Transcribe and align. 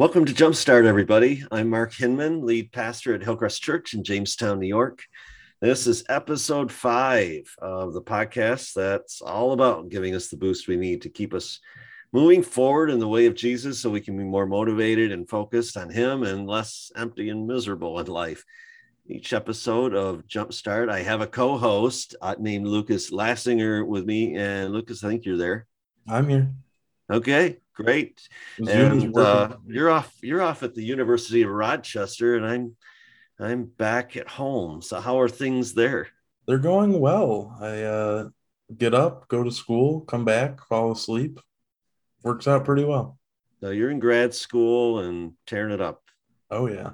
Welcome 0.00 0.24
to 0.24 0.32
Jumpstart, 0.32 0.86
everybody. 0.86 1.44
I'm 1.52 1.68
Mark 1.68 1.92
Hinman, 1.92 2.46
lead 2.46 2.72
pastor 2.72 3.14
at 3.14 3.22
Hillcrest 3.22 3.60
Church 3.60 3.92
in 3.92 4.02
Jamestown, 4.02 4.58
New 4.58 4.66
York. 4.66 5.02
This 5.60 5.86
is 5.86 6.04
episode 6.08 6.72
five 6.72 7.54
of 7.58 7.92
the 7.92 8.00
podcast 8.00 8.72
that's 8.72 9.20
all 9.20 9.52
about 9.52 9.90
giving 9.90 10.14
us 10.14 10.28
the 10.28 10.38
boost 10.38 10.68
we 10.68 10.78
need 10.78 11.02
to 11.02 11.10
keep 11.10 11.34
us 11.34 11.60
moving 12.14 12.42
forward 12.42 12.88
in 12.88 12.98
the 12.98 13.06
way 13.06 13.26
of 13.26 13.34
Jesus 13.34 13.78
so 13.78 13.90
we 13.90 14.00
can 14.00 14.16
be 14.16 14.24
more 14.24 14.46
motivated 14.46 15.12
and 15.12 15.28
focused 15.28 15.76
on 15.76 15.90
Him 15.90 16.22
and 16.22 16.46
less 16.46 16.90
empty 16.96 17.28
and 17.28 17.46
miserable 17.46 17.98
in 18.00 18.06
life. 18.06 18.42
Each 19.06 19.34
episode 19.34 19.94
of 19.94 20.26
Jumpstart, 20.26 20.90
I 20.90 21.02
have 21.02 21.20
a 21.20 21.26
co 21.26 21.58
host 21.58 22.16
uh, 22.22 22.36
named 22.38 22.66
Lucas 22.66 23.10
Lassinger 23.10 23.86
with 23.86 24.06
me. 24.06 24.34
And 24.34 24.72
Lucas, 24.72 25.04
I 25.04 25.08
think 25.08 25.26
you're 25.26 25.36
there. 25.36 25.66
I'm 26.08 26.26
here. 26.26 26.50
Okay, 27.12 27.58
great. 27.82 28.28
And 28.58 29.16
uh, 29.16 29.56
you're 29.66 29.90
off. 29.90 30.12
You're 30.22 30.42
off 30.42 30.62
at 30.62 30.74
the 30.74 30.84
University 30.84 31.42
of 31.42 31.50
Rochester, 31.50 32.36
and 32.36 32.46
I'm 32.46 32.76
I'm 33.38 33.64
back 33.64 34.16
at 34.16 34.28
home. 34.28 34.82
So 34.82 35.00
how 35.00 35.20
are 35.20 35.28
things 35.28 35.74
there? 35.74 36.08
They're 36.46 36.58
going 36.58 36.98
well. 36.98 37.56
I 37.60 37.82
uh, 37.82 38.28
get 38.76 38.94
up, 38.94 39.28
go 39.28 39.42
to 39.42 39.50
school, 39.50 40.00
come 40.02 40.24
back, 40.24 40.64
fall 40.66 40.92
asleep. 40.92 41.40
Works 42.22 42.46
out 42.46 42.64
pretty 42.64 42.84
well. 42.84 43.18
So 43.60 43.70
you're 43.70 43.90
in 43.90 43.98
grad 43.98 44.34
school 44.34 45.00
and 45.00 45.32
tearing 45.46 45.72
it 45.72 45.80
up. 45.80 46.02
Oh 46.50 46.66
yeah. 46.66 46.92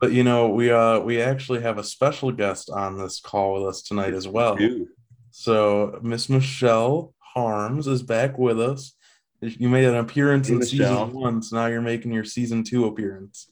but 0.00 0.12
you 0.12 0.22
know, 0.22 0.48
we 0.48 0.70
uh 0.70 1.00
we 1.00 1.20
actually 1.20 1.60
have 1.62 1.78
a 1.78 1.84
special 1.84 2.30
guest 2.30 2.70
on 2.70 2.98
this 2.98 3.20
call 3.20 3.54
with 3.54 3.64
us 3.64 3.82
tonight 3.82 4.14
as 4.14 4.28
well. 4.28 4.56
So 5.30 5.98
Miss 6.02 6.28
Michelle 6.28 7.14
Harms 7.18 7.86
is 7.86 8.02
back 8.02 8.38
with 8.38 8.60
us. 8.60 8.94
You 9.40 9.68
made 9.70 9.84
an 9.84 9.96
appearance 9.96 10.48
hey, 10.48 10.54
in 10.54 10.58
Michelle. 10.58 11.06
season 11.06 11.20
one, 11.20 11.42
so 11.42 11.56
now 11.56 11.66
you're 11.66 11.80
making 11.80 12.12
your 12.12 12.24
season 12.24 12.62
two 12.62 12.84
appearance. 12.84 13.50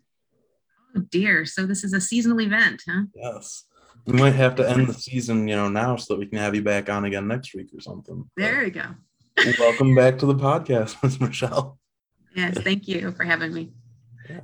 Oh 0.95 1.01
dear! 1.01 1.47
So 1.47 1.67
this 1.67 1.83
is 1.83 1.95
a 1.95 2.01
seasonal 2.01 2.41
event, 2.41 2.83
huh? 2.87 3.05
Yes. 3.15 3.65
We 4.05 4.15
might 4.15 4.35
have 4.35 4.55
to 4.57 4.69
end 4.69 4.87
the 4.87 4.95
season, 4.95 5.49
you 5.49 5.57
know, 5.57 5.69
now 5.69 5.97
so 5.97 6.15
that 6.15 6.21
we 6.21 6.27
can 6.27 6.39
have 6.39 6.55
you 6.55 6.63
back 6.63 6.89
on 6.89 7.05
again 7.05 7.29
next 7.29 7.55
week 7.55 7.69
or 7.75 7.81
something. 7.81 8.29
There 8.37 8.65
you 8.65 8.71
go. 8.71 8.87
welcome 9.59 9.95
back 9.95 10.19
to 10.21 10.27
the 10.27 10.35
podcast, 10.35 10.97
Miss 11.03 11.21
Michelle. 11.21 11.79
Yes, 12.35 12.59
thank 12.59 12.89
you 12.89 13.13
for 13.13 13.25
having 13.25 13.53
me. 13.53 13.73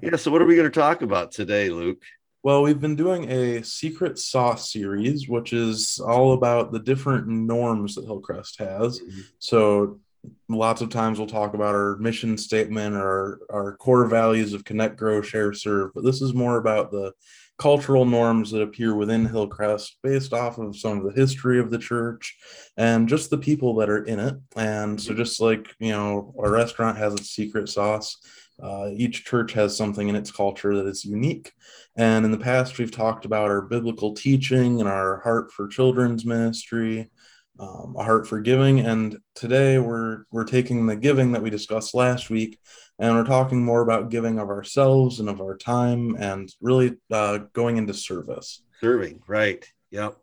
Yeah. 0.03 0.17
So, 0.17 0.31
what 0.31 0.43
are 0.43 0.47
we 0.47 0.57
going 0.57 0.71
to 0.71 0.81
talk 0.81 1.03
about 1.03 1.33
today, 1.33 1.71
Luke? 1.71 2.03
Well, 2.43 2.63
we've 2.63 2.81
been 2.81 2.97
doing 2.97 3.31
a 3.31 3.63
secret 3.63 4.19
sauce 4.19 4.71
series, 4.71 5.29
which 5.29 5.55
is 5.55 5.99
all 5.99 6.35
about 6.35 6.73
the 6.73 6.79
different 6.79 7.27
norms 7.27 7.95
that 7.95 8.05
Hillcrest 8.05 8.59
has. 8.59 9.01
Mm-hmm. 9.01 9.21
So, 9.39 10.01
lots 10.49 10.81
of 10.81 10.91
times 10.91 11.19
we'll 11.19 11.29
talk 11.29 11.55
about 11.55 11.75
our 11.75 11.97
mission 11.97 12.37
statement 12.37 12.97
or 12.97 13.41
our 13.51 13.77
core 13.77 14.07
values 14.07 14.53
of 14.53 14.65
connect 14.65 14.97
grow 14.97 15.23
share 15.23 15.53
serve. 15.53 15.93
But 15.95 16.05
this 16.05 16.23
is 16.23 16.35
more 16.35 16.57
about 16.57 16.91
the 16.91 17.13
cultural 17.57 18.05
norms 18.05 18.51
that 18.51 18.63
appear 18.63 18.95
within 18.95 19.25
hillcrest 19.25 19.99
based 20.03 20.33
off 20.33 20.59
of 20.59 20.77
some 20.77 20.99
of 20.99 21.05
the 21.05 21.21
history 21.21 21.61
of 21.61 21.71
the 21.71 21.79
church 21.79 22.37
and 22.77 23.09
just 23.09 23.31
the 23.31 23.39
people 23.39 23.77
that 23.77 23.89
are 23.89 24.05
in 24.05 24.19
it. 24.19 24.37
And 24.57 25.01
so 25.01 25.15
just 25.15 25.41
like 25.41 25.75
you 25.79 25.93
know 25.93 26.35
a 26.43 26.51
restaurant 26.51 26.99
has 26.99 27.15
its 27.15 27.31
secret 27.31 27.69
sauce 27.69 28.17
uh, 28.63 28.89
each 28.95 29.25
church 29.25 29.53
has 29.53 29.77
something 29.77 30.09
in 30.09 30.17
its 30.17 30.31
culture 30.31 30.75
that 30.77 30.87
is 30.87 31.05
unique. 31.05 31.53
And 31.97 32.25
in 32.25 32.31
the 32.31 32.39
past, 32.39 32.79
we've 32.79 32.91
talked 32.91 33.25
about 33.25 33.51
our 33.51 33.63
biblical 33.63 34.15
teaching 34.15 34.81
and 34.81 34.89
our 34.89 35.21
heart 35.21 35.53
for 35.53 35.69
children's 35.69 36.25
ministry, 36.25 37.11
um, 37.59 37.95
a 37.99 38.05
heart 38.05 38.27
for 38.27 38.41
giving. 38.41 38.81
And 38.81 39.19
today 39.35 39.79
we're 39.79 40.25
we're 40.31 40.45
taking 40.45 40.87
the 40.87 40.97
giving 40.97 41.33
that 41.33 41.43
we 41.43 41.51
discussed 41.51 41.95
last 41.95 42.31
week, 42.31 42.59
and 42.99 43.15
we're 43.15 43.25
talking 43.25 43.65
more 43.65 43.83
about 43.83 44.11
giving 44.11 44.39
of 44.39 44.49
ourselves 44.49 45.21
and 45.21 45.29
of 45.29 45.41
our 45.41 45.57
time, 45.57 46.17
and 46.19 46.53
really 46.61 46.97
uh, 47.13 47.39
going 47.53 47.77
into 47.77 47.95
service. 47.95 48.63
Serving, 48.81 49.23
right? 49.27 49.65
Yep. 49.91 50.17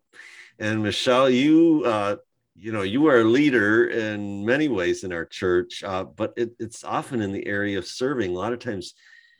And 0.58 0.82
Michelle, 0.82 1.30
you 1.30 1.82
uh, 1.86 2.16
you 2.54 2.72
know 2.72 2.82
you 2.82 3.06
are 3.06 3.20
a 3.20 3.24
leader 3.24 3.86
in 3.86 4.44
many 4.44 4.68
ways 4.68 5.04
in 5.04 5.12
our 5.12 5.24
church, 5.24 5.82
uh, 5.82 6.04
but 6.04 6.34
it, 6.36 6.52
it's 6.58 6.84
often 6.84 7.22
in 7.22 7.32
the 7.32 7.46
area 7.46 7.78
of 7.78 7.86
serving. 7.86 8.30
A 8.30 8.38
lot 8.38 8.52
of 8.52 8.58
times, 8.58 8.94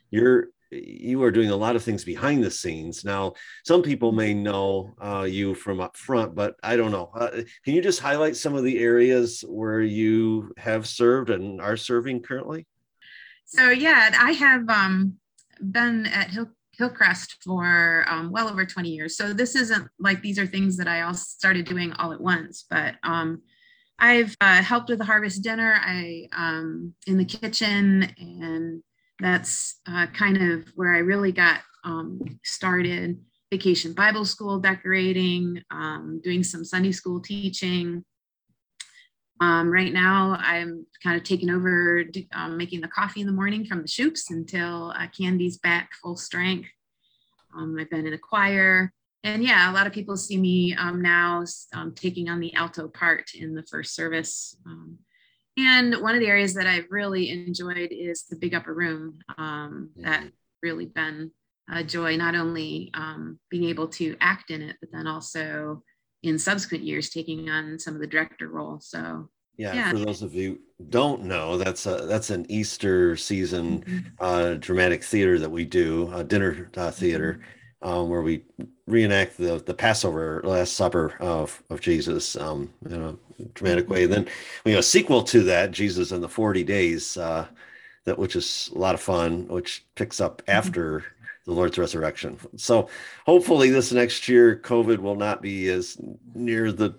you're 0.09 0.47
you 0.73 1.21
are 1.23 1.31
doing 1.31 1.49
a 1.49 1.55
lot 1.55 1.75
of 1.75 1.83
things 1.83 2.03
behind 2.03 2.43
the 2.43 2.51
scenes. 2.51 3.05
Now, 3.05 3.33
some 3.63 3.81
people 3.81 4.11
may 4.11 4.33
know 4.33 4.95
uh, 5.01 5.27
you 5.29 5.53
from 5.53 5.79
up 5.79 5.97
front, 5.97 6.35
but 6.35 6.55
I 6.63 6.75
don't 6.75 6.91
know. 6.91 7.11
Uh, 7.13 7.41
can 7.63 7.73
you 7.73 7.81
just 7.81 7.99
highlight 7.99 8.35
some 8.35 8.55
of 8.55 8.63
the 8.63 8.79
areas 8.79 9.43
where 9.47 9.81
you 9.81 10.53
have 10.57 10.87
served 10.87 11.29
and 11.29 11.61
are 11.61 11.77
serving 11.77 12.21
currently? 12.21 12.67
So, 13.45 13.69
yeah, 13.69 14.11
I 14.19 14.31
have 14.31 14.67
um, 14.69 15.15
been 15.61 16.07
at 16.07 16.31
Hill, 16.31 16.49
Hillcrest 16.77 17.37
for 17.43 18.05
um, 18.07 18.31
well 18.31 18.49
over 18.49 18.65
20 18.65 18.89
years. 18.89 19.15
So, 19.15 19.33
this 19.33 19.55
isn't 19.55 19.87
like 19.99 20.21
these 20.21 20.39
are 20.39 20.47
things 20.47 20.77
that 20.77 20.87
I 20.87 21.01
all 21.01 21.13
started 21.13 21.65
doing 21.65 21.93
all 21.93 22.13
at 22.13 22.21
once, 22.21 22.65
but 22.69 22.95
um, 23.03 23.41
I've 23.99 24.35
uh, 24.41 24.61
helped 24.61 24.89
with 24.89 24.99
the 24.99 25.05
harvest 25.05 25.43
dinner. 25.43 25.79
I 25.79 26.27
um, 26.35 26.93
in 27.05 27.17
the 27.17 27.25
kitchen 27.25 28.11
and 28.17 28.83
that's 29.23 29.79
uh, 29.87 30.07
kind 30.07 30.37
of 30.37 30.67
where 30.75 30.93
I 30.93 30.99
really 30.99 31.31
got 31.31 31.61
um, 31.83 32.19
started. 32.43 33.19
Vacation 33.51 33.93
Bible 33.93 34.25
School 34.25 34.59
decorating, 34.59 35.61
um, 35.69 36.19
doing 36.23 36.43
some 36.43 36.65
Sunday 36.65 36.91
school 36.91 37.21
teaching. 37.21 38.03
Um, 39.39 39.69
right 39.69 39.93
now, 39.93 40.37
I'm 40.39 40.85
kind 41.03 41.15
of 41.17 41.23
taking 41.23 41.51
over 41.51 42.03
um, 42.33 42.57
making 42.57 42.81
the 42.81 42.87
coffee 42.87 43.21
in 43.21 43.27
the 43.27 43.33
morning 43.33 43.65
from 43.65 43.81
the 43.81 43.87
Shoops 43.87 44.29
until 44.29 44.91
uh, 44.97 45.07
Candy's 45.15 45.57
back 45.57 45.91
full 46.01 46.17
strength. 46.17 46.69
Um, 47.55 47.77
I've 47.79 47.89
been 47.89 48.07
in 48.07 48.13
a 48.13 48.17
choir. 48.17 48.91
And 49.23 49.43
yeah, 49.43 49.71
a 49.71 49.73
lot 49.73 49.87
of 49.87 49.93
people 49.93 50.17
see 50.17 50.37
me 50.37 50.75
um, 50.75 51.01
now 51.01 51.43
taking 51.95 52.29
on 52.29 52.39
the 52.39 52.53
alto 52.55 52.87
part 52.87 53.31
in 53.35 53.53
the 53.53 53.63
first 53.63 53.95
service. 53.95 54.57
And 55.57 55.95
one 56.01 56.15
of 56.15 56.21
the 56.21 56.27
areas 56.27 56.53
that 56.55 56.67
I've 56.67 56.87
really 56.89 57.29
enjoyed 57.29 57.89
is 57.91 58.23
the 58.23 58.35
big 58.35 58.53
upper 58.53 58.73
room. 58.73 59.19
Um, 59.37 59.89
mm-hmm. 59.91 60.03
That 60.03 60.23
really 60.61 60.85
been 60.85 61.31
a 61.69 61.83
joy, 61.83 62.17
not 62.17 62.35
only 62.35 62.91
um, 62.93 63.39
being 63.49 63.65
able 63.65 63.87
to 63.89 64.15
act 64.19 64.49
in 64.49 64.61
it, 64.61 64.77
but 64.79 64.91
then 64.91 65.07
also 65.07 65.83
in 66.23 66.39
subsequent 66.39 66.83
years 66.83 67.09
taking 67.09 67.49
on 67.49 67.77
some 67.77 67.93
of 67.95 68.01
the 68.01 68.07
director 68.07 68.47
role. 68.47 68.79
So 68.79 69.29
yeah, 69.57 69.73
yeah. 69.73 69.91
for 69.91 69.99
those 69.99 70.21
of 70.21 70.33
you 70.33 70.59
don't 70.89 71.23
know, 71.23 71.57
that's 71.57 71.85
a 71.85 72.05
that's 72.07 72.31
an 72.31 72.45
Easter 72.49 73.15
season 73.15 73.81
mm-hmm. 73.81 74.07
uh, 74.19 74.55
dramatic 74.55 75.03
theater 75.03 75.37
that 75.39 75.51
we 75.51 75.65
do, 75.65 76.11
a 76.13 76.23
dinner 76.23 76.71
uh, 76.75 76.91
theater. 76.91 77.41
Um, 77.83 78.07
where 78.07 78.21
we 78.21 78.45
reenact 78.87 79.37
the, 79.37 79.61
the 79.65 79.73
Passover 79.73 80.41
Last 80.45 80.73
Supper 80.73 81.15
of, 81.19 81.61
of 81.69 81.81
Jesus 81.81 82.37
um, 82.37 82.73
in 82.89 83.01
a 83.01 83.15
dramatic 83.53 83.89
way. 83.89 84.05
And 84.05 84.13
then 84.13 84.27
we 84.63 84.71
have 84.71 84.79
a 84.79 84.83
sequel 84.83 85.21
to 85.23 85.43
that, 85.43 85.71
Jesus 85.71 86.13
and 86.13 86.23
the 86.23 86.29
40 86.29 86.63
Days, 86.63 87.17
uh, 87.17 87.45
that 88.05 88.17
which 88.17 88.37
is 88.37 88.71
a 88.73 88.77
lot 88.77 88.95
of 88.95 89.01
fun, 89.01 89.47
which 89.49 89.85
picks 89.95 90.21
up 90.21 90.41
mm-hmm. 90.43 90.51
after 90.51 91.03
the 91.45 91.51
Lord's 91.51 91.77
resurrection. 91.77 92.39
So 92.55 92.87
hopefully 93.25 93.69
this 93.69 93.91
next 93.91 94.27
year, 94.29 94.55
COVID 94.55 94.99
will 94.99 95.15
not 95.15 95.41
be 95.41 95.67
as 95.69 95.97
near 96.33 96.71
the 96.71 96.95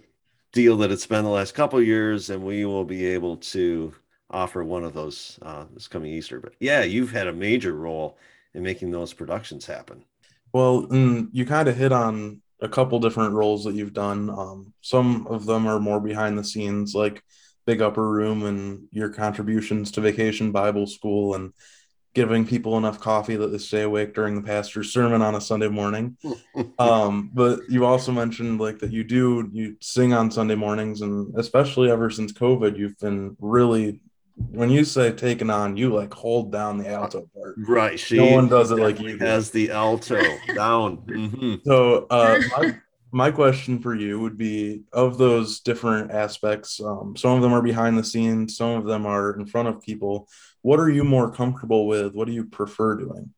deal 0.53 0.77
that 0.79 0.93
it's 0.93 1.07
been 1.07 1.25
the 1.25 1.31
last 1.31 1.55
couple 1.55 1.81
years, 1.83 2.31
and 2.31 2.43
we 2.43 2.65
will 2.65 2.85
be 2.85 3.07
able 3.07 3.39
to 3.39 3.95
offer 4.31 4.63
one 4.63 4.85
of 4.85 4.95
those 4.95 5.39
uh, 5.43 5.65
this 5.73 5.89
coming 5.89 6.13
Easter. 6.13 6.41
But 6.41 6.55
yeah, 6.61 6.83
you've 6.83 7.13
had 7.13 7.27
a 7.27 7.33
major 7.33 7.73
role 7.73 8.19
in 8.53 8.63
making 8.63 8.91
those 8.91 9.13
productions 9.13 9.67
happen. 9.67 10.05
Well, 10.55 10.87
you 11.33 11.45
kind 11.47 11.69
of 11.69 11.77
hit 11.77 11.91
on 11.91 12.41
a 12.61 12.69
couple 12.69 13.01
different 13.01 13.35
roles 13.35 13.65
that 13.65 13.75
you've 13.75 13.93
done. 13.93 14.31
Um, 14.31 14.73
some 14.83 15.27
of 15.27 15.47
them 15.47 15.67
are 15.67 15.81
more 15.81 16.01
behind 16.01 16.39
the 16.39 16.45
scenes, 16.45 16.95
like 16.95 17.25
Big 17.67 17.83
Upper 17.83 18.09
Room 18.09 18.45
and 18.45 18.87
your 18.93 19.09
contributions 19.09 19.91
to 19.93 20.01
Vacation 20.01 20.53
Bible 20.53 20.87
School 20.87 21.35
and 21.35 21.53
giving 22.15 22.47
people 22.47 22.79
enough 22.79 23.01
coffee 23.01 23.35
that 23.35 23.49
they 23.49 23.59
stay 23.59 23.83
awake 23.83 24.15
during 24.15 24.37
the 24.37 24.47
pastor's 24.47 24.93
sermon 24.93 25.23
on 25.23 25.35
a 25.35 25.41
Sunday 25.41 25.67
morning. 25.67 26.17
um, 26.79 27.33
but 27.35 27.59
you 27.69 27.85
also 27.85 28.13
mentioned 28.13 28.61
like 28.61 28.79
that 28.79 28.93
you 28.93 29.03
do 29.03 29.51
you 29.53 29.77
sing 29.81 30.13
on 30.13 30.31
Sunday 30.31 30.55
mornings, 30.55 31.01
and 31.01 31.35
especially 31.37 31.91
ever 31.91 32.11
since 32.11 32.33
COVID, 32.33 32.79
you've 32.79 32.99
been 32.99 33.37
really 33.41 34.01
when 34.37 34.71
you 34.71 34.85
say 34.85 35.13
taken 35.13 35.51
on, 35.51 35.77
you 35.77 35.95
like 35.95 36.13
hold 36.13 36.51
down 36.51 36.79
the 36.79 36.89
alto 36.89 37.29
part. 37.35 37.55
Right. 37.57 37.99
She 37.99 38.17
no 38.17 38.33
one 38.33 38.49
does 38.49 38.71
it 38.71 38.79
like 38.79 39.01
you 39.01 39.19
has 39.19 39.51
the 39.51 39.71
alto 39.71 40.21
down. 40.55 40.99
Mm-hmm. 40.99 41.55
So 41.65 42.07
uh, 42.11 42.41
my, 42.57 42.77
my 43.13 43.31
question 43.31 43.79
for 43.79 43.95
you 43.95 44.19
would 44.21 44.37
be 44.37 44.83
of 44.93 45.19
those 45.19 45.61
different 45.61 46.11
aspects, 46.11 46.81
um, 46.81 47.17
some 47.17 47.33
of 47.33 47.43
them 47.43 47.53
are 47.53 47.63
behind 47.63 47.97
the 47.97 48.05
scenes, 48.05 48.57
some 48.57 48.71
of 48.71 48.87
them 48.87 49.07
are 49.07 49.39
in 49.39 49.47
front 49.47 49.69
of 49.69 49.83
people. 49.83 50.29
What 50.63 50.81
are 50.81 50.91
you 50.91 51.05
more 51.05 51.31
comfortable 51.31 51.87
with? 51.87 52.15
What 52.15 52.27
do 52.27 52.33
you 52.33 52.45
prefer 52.45 52.97
doing? 52.97 53.33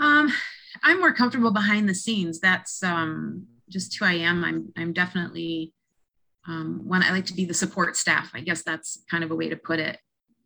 Um, 0.00 0.32
I'm 0.82 1.00
more 1.00 1.14
comfortable 1.14 1.50
behind 1.50 1.88
the 1.88 1.94
scenes. 1.94 2.40
That's 2.40 2.82
um, 2.82 3.46
just 3.68 3.96
who 3.96 4.04
I 4.04 4.14
am. 4.14 4.44
I'm 4.44 4.72
I'm 4.76 4.92
definitely 4.92 5.72
um, 6.48 6.80
one, 6.84 7.02
I 7.02 7.10
like 7.10 7.26
to 7.26 7.34
be 7.34 7.44
the 7.44 7.54
support 7.54 7.94
staff. 7.94 8.30
I 8.34 8.40
guess 8.40 8.62
that's 8.62 9.04
kind 9.10 9.22
of 9.22 9.30
a 9.30 9.36
way 9.36 9.50
to 9.50 9.56
put 9.56 9.78
it. 9.78 9.98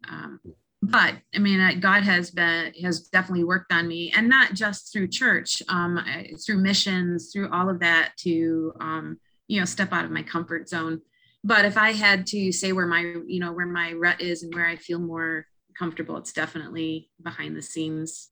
Um, 0.09 0.41
but 0.83 1.15
I 1.33 1.39
mean, 1.39 1.61
I, 1.61 1.75
God 1.75 2.03
has 2.03 2.33
been 2.33 2.75
has 2.83 3.03
definitely 3.09 3.45
worked 3.45 3.73
on 3.73 3.87
me, 3.87 4.13
and 4.17 4.29
not 4.29 4.55
just 4.55 4.93
through 4.93 5.09
church, 5.09 5.63
um, 5.69 6.05
through 6.45 6.59
missions, 6.59 7.31
through 7.33 7.51
all 7.53 7.71
of 7.71 7.79
that 7.81 8.15
to 8.19 8.73
um, 8.81 9.21
you 9.47 9.61
know 9.61 9.65
step 9.65 9.93
out 9.93 10.05
of 10.05 10.11
my 10.11 10.25
comfort 10.25 10.69
zone. 10.69 11.01
But 11.45 11.65
if 11.65 11.77
I 11.77 11.93
had 11.93 12.27
to 12.29 12.51
say 12.51 12.73
where 12.73 12.87
my 12.87 13.15
you 13.27 13.39
know 13.39 13.53
where 13.53 13.67
my 13.67 13.93
rut 13.93 14.21
is 14.21 14.43
and 14.43 14.53
where 14.53 14.67
I 14.67 14.75
feel 14.75 14.99
more 14.99 15.47
comfortable, 15.79 16.17
it's 16.17 16.33
definitely 16.33 17.11
behind 17.23 17.57
the 17.57 17.63
scenes. 17.63 18.31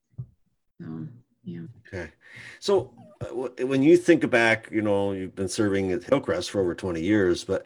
So 0.80 1.06
yeah. 1.44 1.60
Okay, 1.86 2.10
so 2.58 2.92
when 3.32 3.82
you 3.82 3.96
think 3.96 4.28
back, 4.30 4.68
you 4.70 4.82
know, 4.82 5.12
you've 5.12 5.34
been 5.34 5.48
serving 5.48 5.92
at 5.92 6.04
Hillcrest 6.04 6.50
for 6.50 6.60
over 6.60 6.74
twenty 6.74 7.02
years, 7.02 7.44
but 7.44 7.64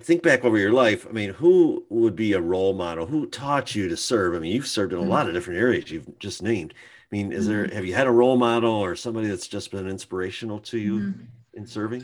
think 0.00 0.22
back 0.22 0.44
over 0.44 0.56
your 0.56 0.72
life. 0.72 1.06
I 1.06 1.12
mean, 1.12 1.30
who 1.30 1.84
would 1.90 2.16
be 2.16 2.32
a 2.32 2.40
role 2.40 2.72
model? 2.72 3.06
Who 3.06 3.26
taught 3.26 3.74
you 3.74 3.88
to 3.88 3.96
serve? 3.96 4.34
I 4.34 4.38
mean, 4.38 4.52
you've 4.52 4.66
served 4.66 4.92
in 4.92 4.98
a 4.98 5.02
mm-hmm. 5.02 5.10
lot 5.10 5.28
of 5.28 5.34
different 5.34 5.60
areas 5.60 5.90
you've 5.90 6.18
just 6.18 6.42
named. 6.42 6.72
I 6.74 7.16
mean, 7.16 7.32
is 7.32 7.46
there, 7.46 7.64
mm-hmm. 7.64 7.76
have 7.76 7.84
you 7.84 7.94
had 7.94 8.06
a 8.06 8.10
role 8.10 8.38
model 8.38 8.72
or 8.72 8.96
somebody 8.96 9.28
that's 9.28 9.46
just 9.46 9.70
been 9.70 9.86
inspirational 9.86 10.58
to 10.60 10.78
you 10.78 10.98
mm-hmm. 10.98 11.22
in 11.52 11.66
serving? 11.66 12.02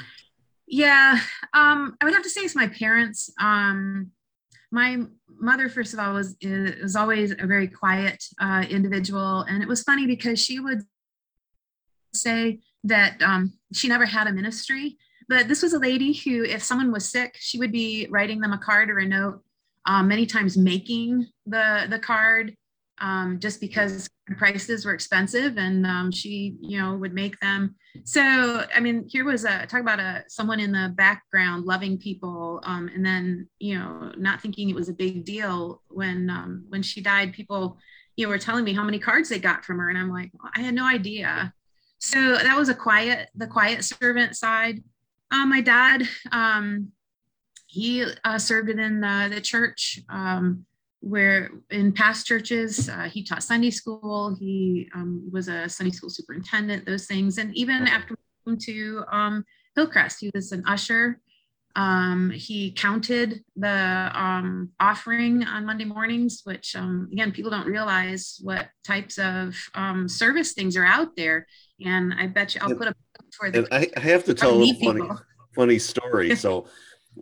Yeah, 0.67 1.19
um, 1.55 1.97
I 2.01 2.05
would 2.05 2.13
have 2.13 2.23
to 2.25 2.29
say 2.29 2.43
it's 2.43 2.55
my 2.55 2.69
parents. 2.69 3.33
Um, 3.41 4.11
my 4.71 4.99
mother, 5.41 5.71
first 5.71 5.95
of 5.95 6.01
all, 6.01 6.13
was 6.13 6.37
was 6.83 6.95
always 6.95 7.33
a 7.33 7.47
very 7.47 7.69
quiet 7.69 8.23
uh, 8.39 8.67
individual, 8.69 9.41
and 9.49 9.63
it 9.63 9.69
was 9.69 9.83
funny 9.83 10.07
because 10.07 10.39
she 10.39 10.61
would 10.61 10.83
say 12.21 12.61
that 12.85 13.21
um, 13.23 13.53
she 13.73 13.89
never 13.89 14.07
had 14.07 14.27
a 14.27 14.33
ministry, 14.33 14.97
but 15.29 15.49
this 15.49 15.63
was 15.63 15.75
a 15.75 15.79
lady 15.79 16.13
who, 16.13 16.45
if 16.45 16.63
someone 16.63 16.93
was 16.93 17.09
sick, 17.09 17.37
she 17.39 17.59
would 17.59 17.73
be 17.73 18.07
writing 18.11 18.41
them 18.41 18.53
a 18.53 18.59
card 18.59 18.91
or 18.91 18.99
a 18.99 19.07
note, 19.07 19.43
um, 19.87 20.09
many 20.09 20.27
times 20.27 20.57
making 20.57 21.27
the, 21.47 21.87
the 21.89 21.99
card 21.99 22.55
um, 23.01 23.39
just 23.39 23.61
because 23.61 24.09
prices 24.37 24.85
were 24.85 24.95
expensive 24.95 25.57
and 25.57 25.87
um, 25.87 26.11
she, 26.11 26.57
you 26.61 26.79
know, 26.79 26.97
would 26.97 27.15
make 27.15 27.39
them. 27.41 27.75
So, 28.05 28.65
I 28.75 28.81
mean, 28.81 29.07
here 29.09 29.25
was 29.25 29.45
a 29.45 29.67
talk 29.67 29.81
about 29.81 30.01
a 30.01 30.25
someone 30.29 30.61
in 30.61 30.73
the 30.73 30.93
background 30.97 31.65
loving 31.65 31.99
people 31.99 32.61
um, 32.65 32.91
and 32.95 33.05
then, 33.05 33.49
you 33.59 33.79
know, 33.79 34.13
not 34.17 34.41
thinking 34.41 34.69
it 34.69 34.75
was 34.75 34.89
a 34.89 34.95
big 34.95 35.25
deal 35.25 35.83
when 35.89 36.29
um, 36.31 36.65
when 36.69 36.83
she 36.83 37.01
died, 37.01 37.33
people, 37.33 37.79
you 38.17 38.27
know, 38.27 38.31
were 38.31 38.39
telling 38.39 38.65
me 38.65 38.73
how 38.73 38.85
many 38.85 38.99
cards 38.99 39.29
they 39.29 39.39
got 39.39 39.65
from 39.65 39.79
her. 39.79 39.89
And 39.89 39.99
I'm 39.99 40.11
like, 40.11 40.31
well, 40.35 40.51
I 40.55 40.61
had 40.61 40.75
no 40.75 40.85
idea. 40.85 41.53
So 41.99 42.37
that 42.37 42.57
was 42.57 42.69
a 42.69 42.75
quiet, 42.75 43.31
the 43.35 43.47
quiet 43.47 43.85
servant 43.85 44.37
side. 44.37 44.83
Uh, 45.31 45.47
my 45.47 45.61
dad, 45.61 46.09
um, 46.33 46.93
he 47.67 48.05
uh, 48.25 48.39
served 48.39 48.71
in 48.71 49.01
the, 49.01 49.31
the 49.33 49.41
church 49.41 50.01
um, 50.09 50.65
where 51.01 51.51
in 51.71 51.93
past 51.93 52.27
churches, 52.27 52.89
uh, 52.89 53.05
he 53.05 53.23
taught 53.23 53.43
Sunday 53.43 53.71
school. 53.71 54.35
He 54.39 54.89
um, 54.95 55.29
was 55.33 55.49
a 55.49 55.69
Sunday 55.69 55.93
school 55.93 56.11
superintendent, 56.11 56.87
those 56.87 57.07
things. 57.07 57.39
And 57.39 57.55
even 57.57 57.87
after 57.87 58.17
moving 58.47 58.61
to 58.63 59.05
um, 59.13 59.45
Hillcrest, 59.77 60.21
he 60.21 60.31
was 60.35 60.53
an 60.53 60.65
usher. 60.67 61.21
Um, 61.77 62.31
he 62.31 62.73
counted 62.73 63.45
the 63.55 64.11
um, 64.13 64.71
offering 64.81 65.45
on 65.45 65.65
Monday 65.65 65.85
mornings, 65.85 66.41
which 66.43 66.75
um, 66.75 67.09
again, 67.13 67.31
people 67.31 67.53
don't 67.53 67.67
realize 67.69 68.41
what 68.43 68.69
types 68.85 69.19
of 69.19 69.55
um, 69.75 70.09
service 70.09 70.55
things 70.55 70.77
are 70.77 70.85
out 70.85 71.15
there. 71.17 71.47
And 71.85 72.15
I 72.15 72.27
bet 72.27 72.55
you 72.55 72.61
I'll 72.63 72.75
put 72.75 72.89
a 72.89 72.95
book 72.95 73.27
for 73.39 73.51
the. 73.51 73.59
And 73.59 73.69
I, 73.71 73.91
I 73.97 74.01
have 74.01 74.25
to 74.25 74.35
tell 74.35 74.53
a 74.53 74.57
little 74.57 74.81
funny, 74.81 75.09
funny 75.55 75.79
story. 75.79 76.35
so, 76.37 76.67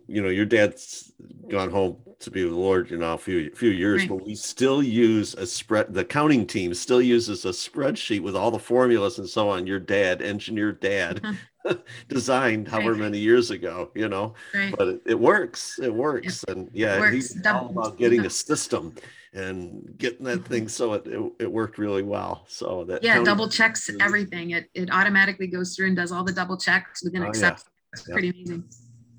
you 0.07 0.21
know, 0.21 0.29
your 0.29 0.45
dad's 0.45 1.11
gone 1.49 1.69
home 1.69 1.97
to 2.19 2.31
be 2.31 2.43
with 2.43 2.53
the 2.53 2.59
Lord, 2.59 2.89
you 2.89 2.97
know, 2.97 3.13
a 3.13 3.17
few 3.17 3.51
few 3.51 3.69
years, 3.69 4.01
right. 4.01 4.09
but 4.09 4.25
we 4.25 4.35
still 4.35 4.81
use 4.81 5.35
a 5.35 5.45
spread. 5.45 5.93
The 5.93 6.05
counting 6.05 6.47
team 6.47 6.73
still 6.73 7.01
uses 7.01 7.45
a 7.45 7.49
spreadsheet 7.49 8.21
with 8.21 8.35
all 8.35 8.51
the 8.51 8.59
formulas 8.59 9.19
and 9.19 9.29
so 9.29 9.49
on. 9.49 9.67
Your 9.67 9.79
dad, 9.79 10.21
engineer 10.21 10.71
dad, 10.71 11.21
uh-huh. 11.23 11.33
designed 12.07 12.67
however 12.67 12.91
right. 12.91 13.01
many 13.01 13.19
years 13.19 13.51
ago, 13.51 13.91
you 13.95 14.07
know. 14.07 14.33
Right. 14.53 14.73
But 14.77 14.87
it, 14.87 15.01
it, 15.05 15.19
works. 15.19 15.79
It 15.81 15.93
works, 15.93 16.43
and 16.47 16.69
yeah, 16.73 16.99
works. 16.99 17.13
he's 17.13 17.45
all 17.45 17.69
about 17.69 17.97
getting 17.97 18.25
a 18.25 18.29
system 18.29 18.93
and 19.33 19.93
getting 19.97 20.25
that 20.25 20.45
thing 20.45 20.63
mm-hmm. 20.63 20.69
so 20.69 20.93
it, 20.93 21.07
it, 21.07 21.31
it, 21.39 21.51
worked 21.51 21.77
really 21.77 22.01
well 22.01 22.45
so 22.47 22.83
that 22.85 23.03
yeah 23.03 23.21
double 23.23 23.49
checks 23.49 23.89
everything 23.99 24.51
it, 24.51 24.69
it 24.73 24.89
automatically 24.91 25.47
goes 25.47 25.75
through 25.75 25.87
and 25.87 25.95
does 25.95 26.11
all 26.11 26.23
the 26.23 26.31
double 26.31 26.57
checks 26.57 27.03
within 27.03 27.23
oh, 27.23 27.27
accept 27.27 27.63
yeah. 27.65 27.89
it's 27.93 28.07
yep. 28.07 28.13
pretty 28.13 28.29
amazing 28.29 28.63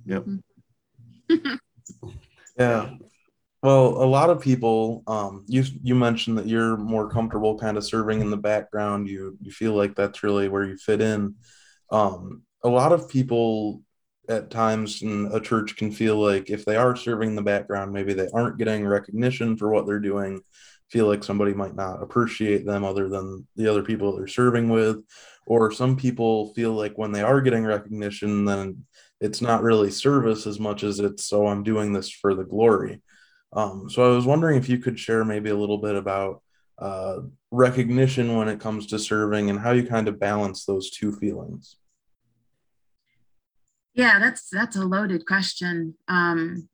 yep 0.06 0.24
mm-hmm. 1.30 2.08
yeah 2.58 2.90
well 3.62 4.02
a 4.02 4.06
lot 4.06 4.30
of 4.30 4.40
people 4.40 5.02
um 5.06 5.44
you 5.46 5.62
you 5.82 5.94
mentioned 5.94 6.38
that 6.38 6.46
you're 6.46 6.76
more 6.76 7.08
comfortable 7.08 7.58
kind 7.58 7.76
of 7.76 7.84
serving 7.84 8.20
in 8.20 8.30
the 8.30 8.36
background 8.36 9.08
you 9.08 9.36
you 9.42 9.50
feel 9.50 9.74
like 9.74 9.94
that's 9.94 10.22
really 10.22 10.48
where 10.48 10.64
you 10.64 10.76
fit 10.76 11.00
in 11.00 11.34
um 11.90 12.42
a 12.64 12.68
lot 12.68 12.92
of 12.92 13.08
people 13.08 13.82
at 14.28 14.50
times 14.50 15.02
in 15.02 15.30
a 15.32 15.40
church 15.40 15.76
can 15.76 15.90
feel 15.90 16.16
like 16.16 16.50
if 16.50 16.64
they 16.64 16.76
are 16.76 16.94
serving 16.94 17.30
in 17.30 17.34
the 17.34 17.42
background, 17.42 17.92
maybe 17.92 18.12
they 18.12 18.28
aren't 18.34 18.58
getting 18.58 18.86
recognition 18.86 19.56
for 19.56 19.70
what 19.70 19.86
they're 19.86 19.98
doing, 19.98 20.40
feel 20.90 21.06
like 21.06 21.24
somebody 21.24 21.54
might 21.54 21.74
not 21.74 22.02
appreciate 22.02 22.66
them 22.66 22.84
other 22.84 23.08
than 23.08 23.46
the 23.56 23.66
other 23.66 23.82
people 23.82 24.16
they're 24.16 24.26
serving 24.26 24.68
with. 24.68 25.02
Or 25.46 25.72
some 25.72 25.96
people 25.96 26.52
feel 26.52 26.72
like 26.72 26.98
when 26.98 27.10
they 27.10 27.22
are 27.22 27.40
getting 27.40 27.64
recognition, 27.64 28.44
then 28.44 28.84
it's 29.20 29.40
not 29.40 29.62
really 29.62 29.90
service 29.90 30.46
as 30.46 30.60
much 30.60 30.84
as 30.84 31.00
it's, 31.00 31.32
oh, 31.32 31.46
I'm 31.46 31.62
doing 31.62 31.92
this 31.92 32.10
for 32.10 32.34
the 32.34 32.44
glory. 32.44 33.00
Um, 33.54 33.88
so 33.88 34.12
I 34.12 34.14
was 34.14 34.26
wondering 34.26 34.58
if 34.58 34.68
you 34.68 34.78
could 34.78 35.00
share 35.00 35.24
maybe 35.24 35.48
a 35.48 35.56
little 35.56 35.78
bit 35.78 35.94
about 35.94 36.42
uh, 36.78 37.20
recognition 37.50 38.36
when 38.36 38.48
it 38.48 38.60
comes 38.60 38.86
to 38.86 38.98
serving 38.98 39.50
and 39.50 39.58
how 39.60 39.72
you 39.72 39.84
kind 39.84 40.08
of 40.08 40.20
balance 40.20 40.64
those 40.64 40.90
two 40.90 41.12
feelings. 41.12 41.76
Yeah, 43.94 44.18
that's 44.18 44.48
that's 44.50 44.76
a 44.76 44.84
loaded 44.84 45.26
question. 45.26 45.94
Um, 46.06 46.68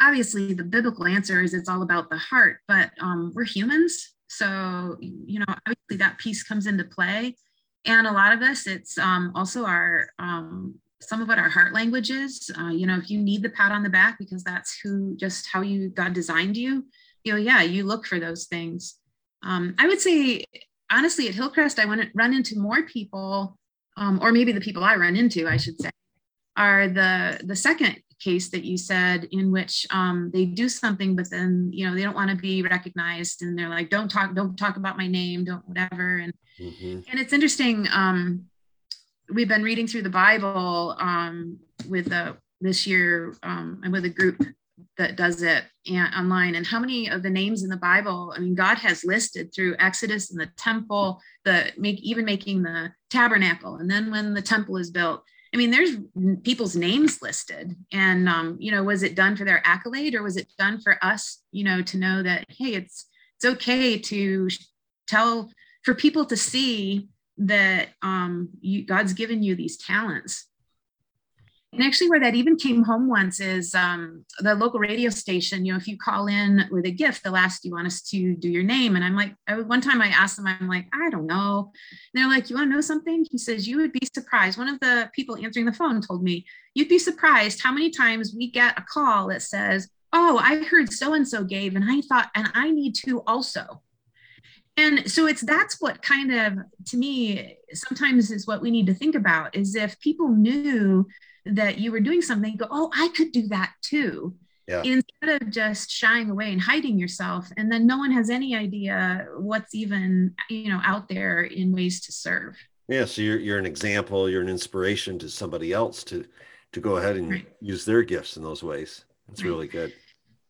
obviously, 0.00 0.52
the 0.52 0.64
biblical 0.64 1.06
answer 1.06 1.40
is 1.40 1.54
it's 1.54 1.68
all 1.68 1.82
about 1.82 2.10
the 2.10 2.16
heart, 2.16 2.58
but 2.66 2.90
um, 3.00 3.32
we're 3.34 3.44
humans, 3.44 4.16
so 4.28 4.96
you 5.00 5.38
know, 5.38 5.46
obviously 5.48 5.96
that 5.98 6.18
piece 6.18 6.42
comes 6.42 6.66
into 6.66 6.84
play, 6.84 7.36
and 7.84 8.06
a 8.06 8.12
lot 8.12 8.32
of 8.32 8.42
us, 8.42 8.66
it's 8.66 8.98
um, 8.98 9.32
also 9.34 9.64
our 9.64 10.08
um, 10.18 10.74
some 11.00 11.22
of 11.22 11.28
what 11.28 11.38
our 11.38 11.48
heart 11.48 11.72
languages. 11.72 12.50
Uh, 12.58 12.70
you 12.70 12.86
know, 12.86 12.96
if 12.96 13.10
you 13.10 13.20
need 13.20 13.42
the 13.42 13.50
pat 13.50 13.72
on 13.72 13.82
the 13.82 13.90
back 13.90 14.18
because 14.18 14.42
that's 14.42 14.78
who 14.82 15.16
just 15.16 15.46
how 15.52 15.60
you 15.62 15.88
God 15.90 16.12
designed 16.12 16.56
you, 16.56 16.86
you 17.24 17.32
know, 17.32 17.38
yeah, 17.38 17.62
you 17.62 17.84
look 17.84 18.06
for 18.06 18.18
those 18.18 18.46
things. 18.46 18.96
Um, 19.46 19.74
I 19.78 19.86
would 19.86 20.00
say 20.00 20.44
honestly, 20.90 21.28
at 21.28 21.34
Hillcrest, 21.34 21.78
I 21.78 21.86
want 21.86 22.02
to 22.02 22.08
run 22.14 22.34
into 22.34 22.58
more 22.58 22.82
people, 22.82 23.56
um, 23.96 24.18
or 24.22 24.32
maybe 24.32 24.52
the 24.52 24.60
people 24.60 24.84
I 24.84 24.96
run 24.96 25.16
into, 25.16 25.48
I 25.48 25.56
should 25.56 25.80
say, 25.80 25.90
are 26.56 26.88
the 26.88 27.40
the 27.44 27.56
second 27.56 27.96
case 28.18 28.48
that 28.50 28.64
you 28.64 28.78
said 28.78 29.28
in 29.30 29.52
which 29.52 29.86
um, 29.90 30.30
they 30.32 30.46
do 30.46 30.70
something 30.70 31.14
but 31.14 31.28
then 31.30 31.68
you 31.70 31.86
know 31.86 31.94
they 31.94 32.02
don't 32.02 32.14
want 32.14 32.30
to 32.30 32.36
be 32.36 32.62
recognized 32.62 33.42
and 33.42 33.58
they're 33.58 33.68
like 33.68 33.90
don't 33.90 34.10
talk 34.10 34.34
don't 34.34 34.56
talk 34.56 34.78
about 34.78 34.96
my 34.96 35.06
name 35.06 35.44
don't 35.44 35.66
whatever 35.68 36.16
and 36.16 36.32
mm-hmm. 36.58 37.00
and 37.10 37.20
it's 37.20 37.34
interesting 37.34 37.86
um, 37.92 38.44
we've 39.28 39.48
been 39.48 39.62
reading 39.62 39.86
through 39.86 40.00
the 40.00 40.08
bible 40.08 40.96
um, 40.98 41.58
with 41.90 42.10
a 42.10 42.34
this 42.62 42.86
year 42.86 43.34
um, 43.42 43.82
and 43.84 43.92
with 43.92 44.06
a 44.06 44.08
group 44.08 44.42
that 44.98 45.16
does 45.16 45.42
it 45.42 45.64
online. 45.88 46.54
And 46.54 46.66
how 46.66 46.78
many 46.80 47.08
of 47.08 47.22
the 47.22 47.30
names 47.30 47.62
in 47.62 47.70
the 47.70 47.76
bible 47.76 48.32
i 48.36 48.40
mean 48.40 48.54
god 48.54 48.76
has 48.78 49.04
listed 49.04 49.52
through 49.54 49.76
exodus 49.78 50.30
and 50.30 50.40
the 50.40 50.50
temple 50.56 51.20
the 51.44 51.72
make 51.76 52.00
even 52.00 52.24
making 52.24 52.62
the 52.62 52.90
tabernacle 53.10 53.76
and 53.76 53.90
then 53.90 54.10
when 54.10 54.34
the 54.34 54.42
temple 54.42 54.76
is 54.76 54.90
built. 54.90 55.22
I 55.54 55.58
mean, 55.58 55.70
there's 55.70 55.96
people's 56.42 56.76
names 56.76 57.22
listed, 57.22 57.74
and 57.92 58.28
um, 58.28 58.56
you 58.58 58.70
know, 58.70 58.82
was 58.82 59.02
it 59.02 59.14
done 59.14 59.36
for 59.36 59.44
their 59.44 59.62
accolade, 59.64 60.14
or 60.14 60.22
was 60.22 60.36
it 60.36 60.48
done 60.58 60.80
for 60.80 61.02
us, 61.02 61.40
you 61.52 61.64
know, 61.64 61.82
to 61.82 61.96
know 61.96 62.22
that 62.22 62.46
hey, 62.48 62.74
it's 62.74 63.06
it's 63.36 63.44
okay 63.44 63.98
to 63.98 64.48
tell 65.06 65.50
for 65.82 65.94
people 65.94 66.26
to 66.26 66.36
see 66.36 67.08
that 67.38 67.88
um, 68.02 68.50
you, 68.60 68.84
God's 68.84 69.12
given 69.12 69.42
you 69.42 69.54
these 69.54 69.76
talents, 69.76 70.46
and 71.72 71.82
actually, 71.82 72.08
where 72.08 72.20
that 72.20 72.34
even 72.34 72.56
came 72.56 72.84
home 72.84 73.08
once 73.08 73.40
is 73.40 73.74
um, 73.74 74.24
the 74.38 74.54
local 74.54 74.80
radio 74.80 75.10
station. 75.10 75.64
You 75.64 75.72
know, 75.72 75.78
if 75.78 75.86
you 75.86 75.98
call 75.98 76.26
in 76.26 76.66
with 76.70 76.86
a 76.86 76.90
gift, 76.90 77.22
they'll 77.22 77.36
ask, 77.36 77.64
you 77.64 77.72
want 77.72 77.86
us 77.86 78.02
to 78.10 78.34
do 78.36 78.48
your 78.48 78.62
name?" 78.62 78.96
And 78.96 79.04
I'm 79.04 79.16
like, 79.16 79.34
I, 79.46 79.60
one 79.60 79.80
time 79.80 80.00
I 80.00 80.08
asked 80.08 80.36
them, 80.36 80.46
I'm 80.46 80.68
like, 80.68 80.86
I 80.94 81.10
don't 81.10 81.26
know. 81.26 81.72
And 82.14 82.22
they're 82.22 82.30
like, 82.30 82.48
"You 82.48 82.56
want 82.56 82.70
to 82.70 82.74
know 82.74 82.80
something?" 82.80 83.26
He 83.30 83.38
says, 83.38 83.68
"You 83.68 83.78
would 83.78 83.92
be 83.92 84.06
surprised." 84.14 84.58
One 84.58 84.68
of 84.68 84.80
the 84.80 85.10
people 85.14 85.36
answering 85.36 85.66
the 85.66 85.72
phone 85.72 86.00
told 86.00 86.22
me, 86.22 86.46
"You'd 86.74 86.88
be 86.88 86.98
surprised 86.98 87.62
how 87.62 87.72
many 87.72 87.90
times 87.90 88.34
we 88.36 88.50
get 88.50 88.78
a 88.78 88.82
call 88.82 89.28
that 89.28 89.42
says." 89.42 89.88
Oh, 90.12 90.38
I 90.38 90.62
heard 90.62 90.92
so 90.92 91.12
and 91.14 91.28
so 91.28 91.44
gave, 91.44 91.74
and 91.74 91.84
I 91.86 92.00
thought, 92.00 92.30
and 92.34 92.48
I 92.54 92.70
need 92.70 92.94
to 93.04 93.22
also 93.26 93.82
and 94.76 95.10
so 95.10 95.26
it's 95.26 95.40
that's 95.40 95.80
what 95.80 96.02
kind 96.02 96.32
of 96.32 96.58
to 96.86 96.96
me 96.96 97.56
sometimes 97.72 98.30
is 98.30 98.46
what 98.46 98.60
we 98.60 98.70
need 98.70 98.86
to 98.86 98.94
think 98.94 99.14
about 99.14 99.54
is 99.56 99.74
if 99.74 99.98
people 100.00 100.28
knew 100.28 101.06
that 101.54 101.78
you 101.78 101.92
were 101.92 102.00
doing 102.00 102.22
something, 102.22 102.56
go, 102.56 102.66
oh, 102.70 102.90
I 102.94 103.08
could 103.16 103.32
do 103.32 103.48
that 103.48 103.72
too. 103.82 104.34
Yeah. 104.68 104.82
instead 104.82 105.40
of 105.42 105.50
just 105.50 105.90
shying 105.92 106.28
away 106.28 106.50
and 106.52 106.60
hiding 106.60 106.98
yourself 106.98 107.46
and 107.56 107.70
then 107.70 107.86
no 107.86 107.98
one 107.98 108.10
has 108.10 108.30
any 108.30 108.56
idea 108.56 109.28
what's 109.38 109.76
even 109.76 110.34
you 110.50 110.68
know 110.68 110.80
out 110.84 111.08
there 111.08 111.42
in 111.42 111.70
ways 111.72 112.00
to 112.00 112.10
serve 112.10 112.56
Yeah, 112.88 113.04
so 113.04 113.22
you're 113.22 113.38
you're 113.38 113.60
an 113.60 113.66
example, 113.66 114.28
you're 114.28 114.42
an 114.42 114.48
inspiration 114.48 115.20
to 115.20 115.28
somebody 115.28 115.72
else 115.72 116.02
to 116.10 116.24
to 116.72 116.80
go 116.80 116.96
ahead 116.96 117.14
and 117.16 117.30
Right. 117.30 117.48
use 117.60 117.84
their 117.84 118.02
gifts 118.02 118.36
in 118.36 118.42
those 118.42 118.64
ways. 118.64 119.04
It's 119.30 119.40
Right. 119.44 119.50
really 119.50 119.68
good. 119.68 119.92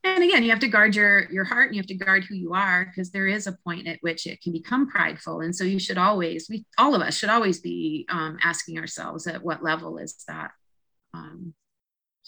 and 0.03 0.25
again 0.25 0.43
you 0.43 0.49
have 0.49 0.61
to 0.61 0.69
guard 0.69 0.97
your 0.97 1.31
your 1.31 1.45
heart 1.45 1.67
and 1.67 1.75
you 1.76 1.81
have 1.83 1.87
to 1.95 1.95
guard 2.07 2.25
who 2.25 2.37
you 2.37 2.55
are 2.55 2.87
because 2.87 3.11
there 3.11 3.26
is 3.26 3.47
a 3.47 3.59
point 3.67 3.87
at 3.87 3.99
which 4.00 4.26
it 4.26 4.41
can 4.41 4.53
become 4.55 4.88
prideful 4.88 5.43
and 5.43 5.55
so 5.55 5.62
you 5.62 5.79
should 5.79 5.99
always 5.99 6.49
we 6.49 6.65
all 6.79 6.95
of 6.95 7.03
us 7.03 7.15
should 7.19 7.29
always 7.37 7.61
be 7.61 8.07
um, 8.09 8.38
asking 8.43 8.79
ourselves 8.79 9.26
at 9.26 9.43
what 9.43 9.62
level 9.62 9.99
is 9.99 10.15
that 10.26 10.53
um, 11.37 11.55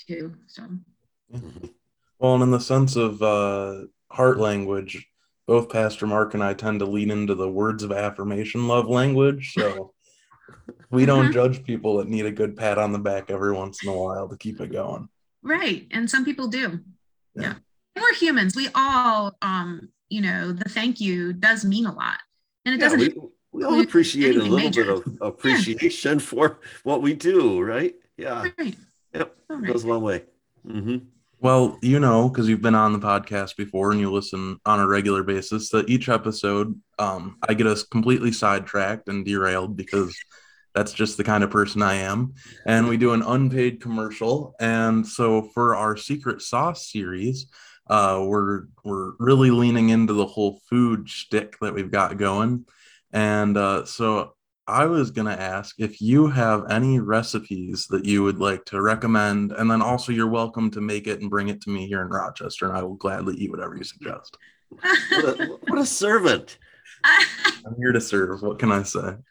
too 0.07 0.35
so 0.47 0.63
Mhm. 1.33 1.75
Well, 2.19 2.35
and 2.35 2.43
in 2.43 2.51
the 2.51 2.61
sense 2.61 2.97
of 2.97 3.23
uh, 3.23 3.85
heart 4.11 4.39
language, 4.39 5.07
both 5.47 5.69
Pastor 5.71 6.07
Mark 6.07 6.35
and 6.35 6.43
I 6.43 6.55
tend 6.55 6.81
to 6.81 6.87
lean 6.87 7.11
into 7.11 7.35
the 7.35 7.49
words 7.51 7.83
of 7.83 7.93
affirmation 7.93 8.67
love 8.67 8.89
language. 8.89 9.53
So 9.55 9.95
we 10.91 11.05
don't 11.07 11.29
Mhm. 11.29 11.33
judge 11.33 11.65
people 11.65 11.99
that 11.99 12.09
need 12.09 12.27
a 12.27 12.33
good 12.33 12.57
pat 12.57 12.79
on 12.79 12.93
the 12.93 12.99
back 12.99 13.31
every 13.31 13.53
once 13.53 13.83
in 13.83 13.89
a 13.89 13.95
while 13.95 14.29
to 14.29 14.37
keep 14.37 14.61
it 14.61 14.73
going. 14.73 15.09
right 15.43 15.87
and 15.93 16.11
some 16.11 16.25
people 16.25 16.49
do 16.49 16.81
Yeah. 17.37 17.55
yeah, 17.95 18.03
we're 18.03 18.15
humans 18.15 18.57
we 18.57 18.69
all 18.75 19.37
um 19.41 19.89
you 20.09 20.21
know 20.21 20.51
the 20.51 20.69
thank 20.69 21.01
you 21.01 21.33
does 21.33 21.65
mean 21.65 21.87
a 21.87 21.93
lot 21.95 22.19
and 22.65 22.75
it 22.75 22.79
Yeah, 22.81 22.89
doesn't 22.89 22.99
we, 22.99 23.15
we 23.53 23.65
all 23.65 23.81
appreciate 23.81 24.37
a 24.37 24.41
anything 24.41 24.51
little 24.51 24.71
bit 24.71 24.89
of 24.89 25.17
appreciation 25.21 26.19
for 26.31 26.59
what 26.83 27.03
we 27.03 27.15
do, 27.15 27.61
right? 27.61 27.95
Yeah. 28.17 28.49
right 28.59 28.77
Yep. 29.15 29.37
It 29.51 29.53
right. 29.53 29.73
goes 29.73 29.85
a 29.85 29.89
long 29.89 30.03
way. 30.03 30.25
hmm 30.67 30.99
Well, 31.41 31.79
you 31.83 32.01
know, 32.01 32.29
because 32.29 32.49
you've 32.49 32.63
been 32.63 32.75
on 32.75 32.93
the 32.93 32.99
podcast 32.99 33.57
before 33.57 33.91
and 33.91 34.01
you 34.01 34.13
listen 34.13 34.59
on 34.67 34.81
a 34.81 34.87
regular 34.87 35.23
basis, 35.23 35.71
that 35.71 35.89
each 35.89 36.09
episode, 36.09 36.81
um, 36.99 37.39
I 37.49 37.55
get 37.55 37.67
us 37.67 37.83
completely 37.83 38.33
sidetracked 38.33 39.09
and 39.09 39.25
derailed 39.25 39.77
because 39.77 40.17
that's 40.75 40.93
just 40.93 41.17
the 41.17 41.25
kind 41.25 41.43
of 41.43 41.51
person 41.51 41.83
I 41.83 41.95
am. 41.95 42.35
And 42.67 42.89
we 42.89 42.97
do 42.97 43.13
an 43.13 43.23
unpaid 43.23 43.81
commercial. 43.81 44.55
And 44.61 45.07
so 45.07 45.43
for 45.55 45.75
our 45.75 45.97
secret 45.97 46.43
sauce 46.43 46.91
series, 46.91 47.47
uh, 47.89 48.23
we're 48.25 48.65
we're 48.85 49.13
really 49.19 49.51
leaning 49.51 49.89
into 49.89 50.13
the 50.13 50.27
whole 50.27 50.61
food 50.69 51.09
shtick 51.09 51.59
that 51.61 51.75
we've 51.75 51.91
got 51.91 52.19
going. 52.19 52.67
And 53.13 53.57
uh, 53.57 53.87
so 53.87 54.35
I 54.69 54.85
was 54.85 55.11
going 55.11 55.27
to 55.27 55.41
ask 55.41 55.77
if 55.79 55.99
you 56.03 56.27
have 56.27 56.71
any 56.71 57.01
recipes 57.01 57.87
that 57.89 58.05
you 58.05 58.23
would 58.23 58.39
like 58.39 58.67
to 58.67 58.83
recommend, 58.83 59.53
and 59.53 59.71
then 59.71 59.81
also 59.81 60.13
you're 60.13 60.29
welcome 60.29 60.71
to 60.73 60.83
make 60.83 61.07
it 61.07 61.23
and 61.23 61.31
bring 61.31 61.49
it 61.49 61.63
to 61.63 61.71
me 61.71 61.87
here 61.87 62.03
in 62.03 62.09
Rochester, 62.09 62.69
and 62.69 62.77
I 62.77 62.83
will 62.83 62.95
gladly 62.95 63.35
eat 63.37 63.51
whatever 63.51 63.77
you 63.77 63.85
suggest. 63.85 64.37
What 64.69 65.41
a, 65.41 65.59
what 65.69 65.79
a 65.79 65.87
servant. 65.87 66.59
I'm 67.05 67.77
here 67.79 67.93
to 67.93 68.01
serve. 68.01 68.43
What 68.43 68.59
can 68.59 68.71
I 68.71 68.83
say? 68.83 69.17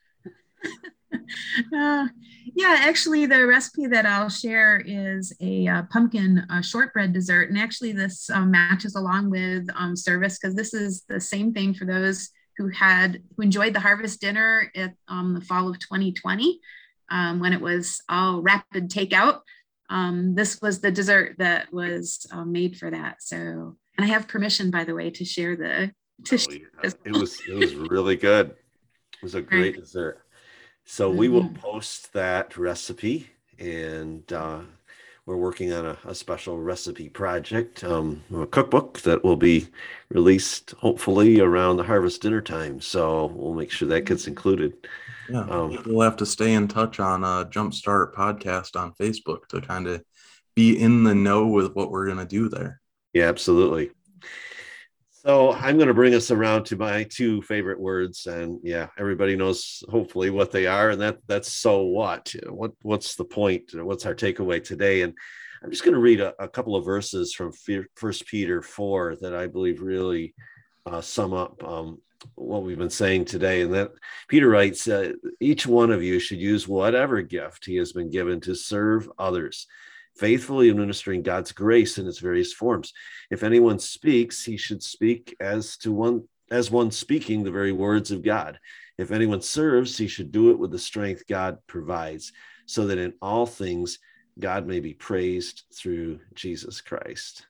Uh, 1.75 2.08
yeah, 2.56 2.77
actually, 2.79 3.25
the 3.25 3.46
recipe 3.46 3.88
that 3.88 4.06
I'll 4.06 4.29
share 4.29 4.82
is 4.86 5.34
a 5.41 5.67
uh, 5.67 5.84
pumpkin 5.91 6.46
uh, 6.50 6.62
shortbread 6.62 7.13
dessert. 7.13 7.50
And 7.50 7.58
actually, 7.58 7.91
this 7.91 8.29
um, 8.29 8.51
matches 8.51 8.96
along 8.96 9.29
with 9.29 9.67
um, 9.75 9.96
service 9.96 10.38
because 10.39 10.56
this 10.56 10.74
is 10.74 11.03
the 11.08 11.20
same 11.20 11.53
thing 11.53 11.74
for 11.74 11.86
those 11.86 12.29
who 12.57 12.69
had 12.69 13.21
who 13.35 13.43
enjoyed 13.43 13.73
the 13.73 13.79
harvest 13.79 14.21
dinner 14.21 14.71
at 14.75 14.93
um, 15.07 15.33
the 15.33 15.41
fall 15.41 15.69
of 15.69 15.79
2020 15.79 16.59
um, 17.11 17.39
when 17.39 17.53
it 17.53 17.61
was 17.61 18.01
all 18.09 18.41
rapid 18.41 18.89
takeout. 18.89 19.41
Um, 19.89 20.35
this 20.35 20.59
was 20.61 20.81
the 20.81 20.91
dessert 20.91 21.35
that 21.37 21.71
was 21.71 22.25
uh, 22.31 22.43
made 22.43 22.77
for 22.77 22.91
that. 22.91 23.17
So, 23.21 23.37
and 23.37 23.77
I 23.99 24.05
have 24.07 24.27
permission, 24.27 24.69
by 24.69 24.83
the 24.83 24.93
way, 24.95 25.11
to 25.11 25.25
share 25.25 25.55
the. 25.55 25.91
To 26.25 26.37
Oh, 26.37 26.51
share 26.51 26.59
yeah. 26.83 26.91
It 27.05 27.13
was 27.13 27.41
it 27.47 27.53
was 27.53 27.75
really 27.75 28.15
good. 28.15 28.47
It 28.49 29.23
was 29.23 29.35
a 29.35 29.41
great 29.41 29.75
dessert. 29.75 30.23
So 30.85 31.11
we 31.11 31.29
will 31.29 31.43
Mhm. 31.43 31.55
post 31.55 32.13
that 32.13 32.57
recipe 32.57 33.29
and 33.59 34.31
uh, 34.31 34.61
we're 35.27 35.38
working 35.38 35.74
on 35.74 35.86
a, 35.86 35.98
a 36.05 36.15
special 36.15 36.57
recipe 36.60 37.10
project, 37.10 37.84
um, 37.84 38.24
a 38.34 38.48
cookbook 38.48 39.01
that 39.01 39.24
will 39.24 39.36
be 39.36 39.67
released 40.10 40.72
hopefully 40.79 41.41
around 41.41 41.77
the 41.77 41.84
harvest 41.84 42.22
dinner 42.24 42.41
time. 42.41 42.81
So 42.81 43.27
we'll 43.27 43.53
make 43.53 43.69
sure 43.72 43.89
that 43.89 44.05
gets 44.05 44.27
included. 44.27 44.74
Yeah, 45.29 45.41
Um, 45.41 45.84
we'll 45.86 46.01
have 46.01 46.17
to 46.17 46.25
stay 46.25 46.53
in 46.53 46.69
touch 46.69 47.00
on 47.01 47.24
uh, 47.25 47.43
Jumpstart 47.46 48.13
Podcast 48.13 48.79
on 48.79 48.93
Facebook 48.93 49.48
to 49.50 49.62
kind 49.62 49.88
of 49.88 50.03
be 50.55 50.79
in 50.79 51.03
the 51.03 51.13
know 51.13 51.48
with 51.48 51.75
what 51.75 51.91
we're 51.91 52.07
gonna 52.07 52.25
do 52.25 52.50
there. 52.50 52.81
Yeah, 53.13 53.25
absolutely. 53.25 53.91
So 55.27 55.51
I'm 55.51 55.75
going 55.75 55.89
to 55.89 55.93
bring 55.93 56.15
us 56.15 56.31
around 56.31 56.67
to 56.67 56.77
my 56.77 57.03
two 57.03 57.41
favorite 57.41 57.81
words, 57.81 58.27
and 58.27 58.62
yeah, 58.63 58.88
everybody 58.98 59.36
knows 59.36 59.84
hopefully 59.89 60.29
what 60.29 60.51
they 60.51 60.67
are, 60.67 60.91
and 60.91 61.01
that 61.01 61.17
that's 61.27 61.51
so 61.51 61.81
what. 61.81 62.34
What 62.48 62.72
what's 62.81 63.15
the 63.15 63.25
point? 63.25 63.72
What's 63.74 64.05
our 64.05 64.15
takeaway 64.15 64.63
today? 64.63 65.01
And 65.01 65.13
I'm 65.62 65.69
just 65.69 65.84
going 65.84 65.96
to 65.96 66.00
read 66.00 66.22
a, 66.22 66.34
a 66.41 66.48
couple 66.48 66.77
of 66.77 66.86
verses 66.86 67.34
from 67.34 67.51
First 67.96 68.25
Peter 68.27 68.62
four 68.62 69.17
that 69.19 69.36
I 69.36 69.48
believe 69.48 69.81
really 69.81 70.34
uh, 70.86 71.01
sum 71.01 71.34
up 71.34 71.62
um, 71.62 72.00
what 72.36 72.63
we've 72.63 72.77
been 72.77 72.89
saying 72.89 73.25
today. 73.25 73.63
And 73.63 73.74
that 73.74 73.91
Peter 74.29 74.48
writes, 74.48 74.88
uh, 74.88 75.12
each 75.41 75.67
one 75.67 75.91
of 75.91 76.01
you 76.01 76.19
should 76.19 76.39
use 76.39 76.69
whatever 76.69 77.22
gift 77.22 77.65
he 77.65 77.75
has 77.75 77.91
been 77.91 78.10
given 78.10 78.39
to 78.41 78.55
serve 78.55 79.12
others 79.19 79.67
faithfully 80.19 80.69
administering 80.69 81.21
God's 81.21 81.51
grace 81.51 81.97
in 81.97 82.07
its 82.07 82.19
various 82.19 82.53
forms. 82.53 82.93
If 83.29 83.43
anyone 83.43 83.79
speaks, 83.79 84.43
he 84.43 84.57
should 84.57 84.83
speak 84.83 85.36
as 85.39 85.77
to 85.77 85.91
one 85.91 86.27
as 86.50 86.71
one 86.71 86.91
speaking 86.91 87.43
the 87.43 87.51
very 87.51 87.74
words 87.74 88.12
of 88.12 88.24
God. 88.24 88.57
If 88.97 89.12
anyone 89.12 89.41
serves, 89.41 89.97
he 89.97 90.07
should 90.07 90.31
do 90.31 90.51
it 90.51 90.59
with 90.59 90.71
the 90.71 90.79
strength 90.79 91.27
God 91.27 91.57
provides, 91.67 92.31
so 92.65 92.88
that 92.88 92.97
in 92.97 93.13
all 93.21 93.45
things 93.45 94.00
God 94.39 94.65
may 94.65 94.79
be 94.79 94.93
praised 94.93 95.63
through 95.75 96.19
Jesus 96.33 96.81
Christ. 96.81 97.45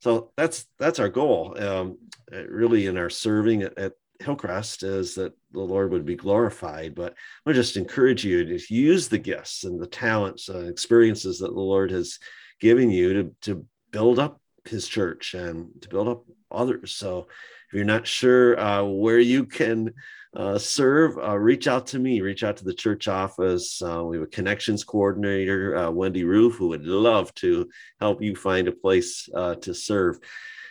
So 0.00 0.32
that's 0.36 0.66
that's 0.78 0.98
our 0.98 1.08
goal, 1.08 1.56
um, 1.58 1.98
really, 2.30 2.86
in 2.86 2.96
our 2.96 3.10
serving 3.10 3.62
at, 3.62 3.78
at 3.78 3.92
Hillcrest 4.20 4.82
is 4.82 5.14
that 5.14 5.32
the 5.52 5.60
Lord 5.60 5.92
would 5.92 6.04
be 6.04 6.16
glorified. 6.16 6.94
But 6.94 7.14
I 7.46 7.52
just 7.52 7.76
encourage 7.76 8.24
you 8.24 8.44
to 8.44 8.74
use 8.74 9.08
the 9.08 9.18
gifts 9.18 9.64
and 9.64 9.80
the 9.80 9.86
talents 9.86 10.48
and 10.48 10.68
experiences 10.68 11.38
that 11.38 11.54
the 11.54 11.60
Lord 11.60 11.90
has 11.90 12.18
given 12.60 12.90
you 12.90 13.12
to, 13.14 13.34
to 13.42 13.66
build 13.90 14.18
up 14.18 14.40
his 14.64 14.88
church 14.88 15.34
and 15.34 15.68
to 15.82 15.88
build 15.88 16.08
up 16.08 16.24
others. 16.50 16.94
So 16.94 17.28
if 17.68 17.74
you're 17.74 17.84
not 17.84 18.06
sure 18.06 18.58
uh, 18.58 18.82
where 18.82 19.20
you 19.20 19.44
can 19.44 19.92
uh, 20.34 20.58
serve, 20.58 21.18
uh, 21.18 21.38
reach 21.38 21.68
out 21.68 21.86
to 21.88 21.98
me, 21.98 22.20
reach 22.20 22.42
out 22.42 22.56
to 22.58 22.64
the 22.64 22.74
church 22.74 23.08
office. 23.08 23.80
Uh, 23.80 24.04
we 24.04 24.16
have 24.16 24.24
a 24.24 24.30
connections 24.30 24.84
coordinator, 24.84 25.76
uh, 25.76 25.90
Wendy 25.90 26.24
Roof, 26.24 26.56
who 26.56 26.68
would 26.68 26.84
love 26.84 27.32
to 27.36 27.68
help 28.00 28.22
you 28.22 28.34
find 28.34 28.68
a 28.68 28.72
place 28.72 29.28
uh, 29.34 29.54
to 29.56 29.74
serve. 29.74 30.18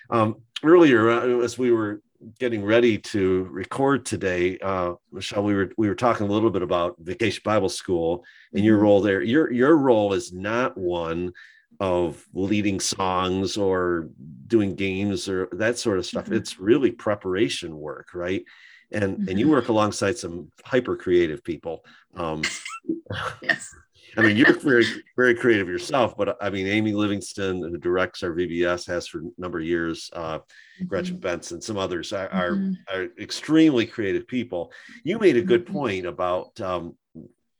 Um, 0.10 0.38
earlier, 0.63 1.42
as 1.42 1.58
we 1.58 1.72
were 1.72 2.01
getting 2.40 2.64
ready 2.64 2.98
to 2.98 3.48
record 3.52 4.06
today, 4.06 4.58
uh, 4.60 4.94
Michelle, 5.12 5.44
we 5.44 5.54
were 5.54 5.72
we 5.78 5.88
were 5.88 5.96
talking 5.96 6.28
a 6.28 6.32
little 6.32 6.50
bit 6.50 6.62
about 6.62 6.96
Vacation 7.00 7.42
Bible 7.44 7.70
School 7.70 8.26
and 8.54 8.64
your 8.64 8.78
Mhm. 8.78 8.82
role 8.82 9.02
there. 9.02 9.22
Your 9.22 9.52
your 9.52 9.78
role 9.78 10.14
is 10.14 10.34
not 10.34 10.78
one 10.78 11.34
of 11.80 12.26
leading 12.34 12.80
songs 12.80 13.56
or 13.58 14.10
doing 14.48 14.76
games 14.76 15.30
or 15.30 15.48
that 15.52 15.78
sort 15.78 16.00
of 16.00 16.06
stuff. 16.06 16.26
Mhm. 16.26 16.38
It's 16.38 16.60
really 16.60 16.92
preparation 16.92 17.78
work, 17.78 18.14
right? 18.16 18.44
And 18.92 19.30
and 19.30 19.40
you 19.40 19.46
Mhm. 19.46 19.52
work 19.52 19.68
alongside 19.70 20.18
some 20.18 20.52
hyper 20.66 20.96
creative 20.96 21.44
people. 21.44 21.86
Um, 22.16 22.42
Yes. 23.42 23.70
I 24.16 24.22
mean, 24.22 24.38
you're 24.38 24.54
very, 24.60 24.86
very 25.16 25.36
creative 25.36 25.68
yourself, 25.68 26.16
but 26.18 26.38
I 26.42 26.50
mean, 26.50 26.68
Amy 26.68 26.94
Livingston, 26.94 27.62
who 27.62 27.78
directs 27.78 28.24
our 28.24 28.32
VBS, 28.32 28.88
has 28.88 29.08
for 29.08 29.20
a 29.20 29.24
number 29.38 29.60
of 29.60 29.66
years. 29.66 30.10
Uh, 30.14 30.40
Gretchen 30.86 31.18
Benson, 31.20 31.60
some 31.62 31.78
others 31.78 32.14
are, 32.14 32.30
are, 32.30 32.52
Mhm. 32.52 32.78
are 32.94 33.08
extremely 33.20 33.86
creative 33.86 34.28
people. 34.28 34.72
You 35.04 35.20
made 35.20 35.36
a 35.38 35.42
good 35.42 35.66
Mhm. 35.66 35.72
point 35.74 36.06
about 36.06 36.60
um, 36.62 36.96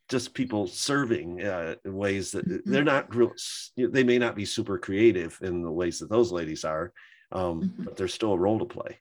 just 0.08 0.34
people 0.34 0.68
serving 0.68 1.44
uh, 1.44 1.76
in 1.84 1.94
ways 1.94 2.32
that 2.32 2.48
Mhm. 2.48 2.62
they're 2.66 2.84
not 2.84 3.14
real. 3.14 3.34
They 3.76 4.04
may 4.06 4.18
not 4.18 4.36
be 4.36 4.46
super 4.46 4.78
creative 4.80 5.38
in 5.42 5.62
the 5.64 5.72
ways 5.72 6.00
that 6.00 6.10
those 6.10 6.32
ladies 6.32 6.64
are, 6.64 6.94
um, 7.34 7.62
Mhm. 7.62 7.86
but 7.86 7.98
there's 7.98 8.14
still 8.14 8.32
a 8.34 8.40
role 8.40 8.60
to 8.60 8.66
play. 8.66 9.00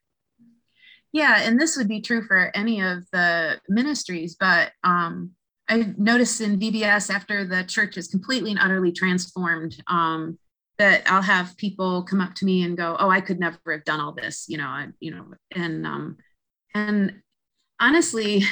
Yeah, 1.12 1.40
and 1.42 1.60
this 1.60 1.76
would 1.76 1.88
be 1.88 2.00
true 2.00 2.22
for 2.26 2.50
any 2.56 2.80
of 2.82 3.08
the 3.12 3.60
ministries, 3.68 4.34
but 4.34 4.72
um, 4.82 5.35
I 5.68 5.92
noticed 5.96 6.40
in 6.40 6.58
VBS 6.58 7.12
after 7.12 7.44
the 7.44 7.64
church 7.64 7.96
is 7.96 8.08
completely 8.08 8.52
and 8.52 8.60
utterly 8.60 8.92
transformed, 8.92 9.82
um, 9.88 10.38
that 10.78 11.10
I'll 11.10 11.22
have 11.22 11.56
people 11.56 12.02
come 12.02 12.20
up 12.20 12.34
to 12.36 12.44
me 12.44 12.62
and 12.62 12.76
go, 12.76 12.96
"Oh, 12.98 13.08
I 13.08 13.20
could 13.20 13.40
never 13.40 13.58
have 13.70 13.84
done 13.84 14.00
all 14.00 14.12
this," 14.12 14.46
you 14.48 14.58
know, 14.58 14.66
I, 14.66 14.88
you 15.00 15.10
know, 15.10 15.24
and 15.52 15.86
um, 15.86 16.18
and 16.74 17.22
honestly, 17.80 18.44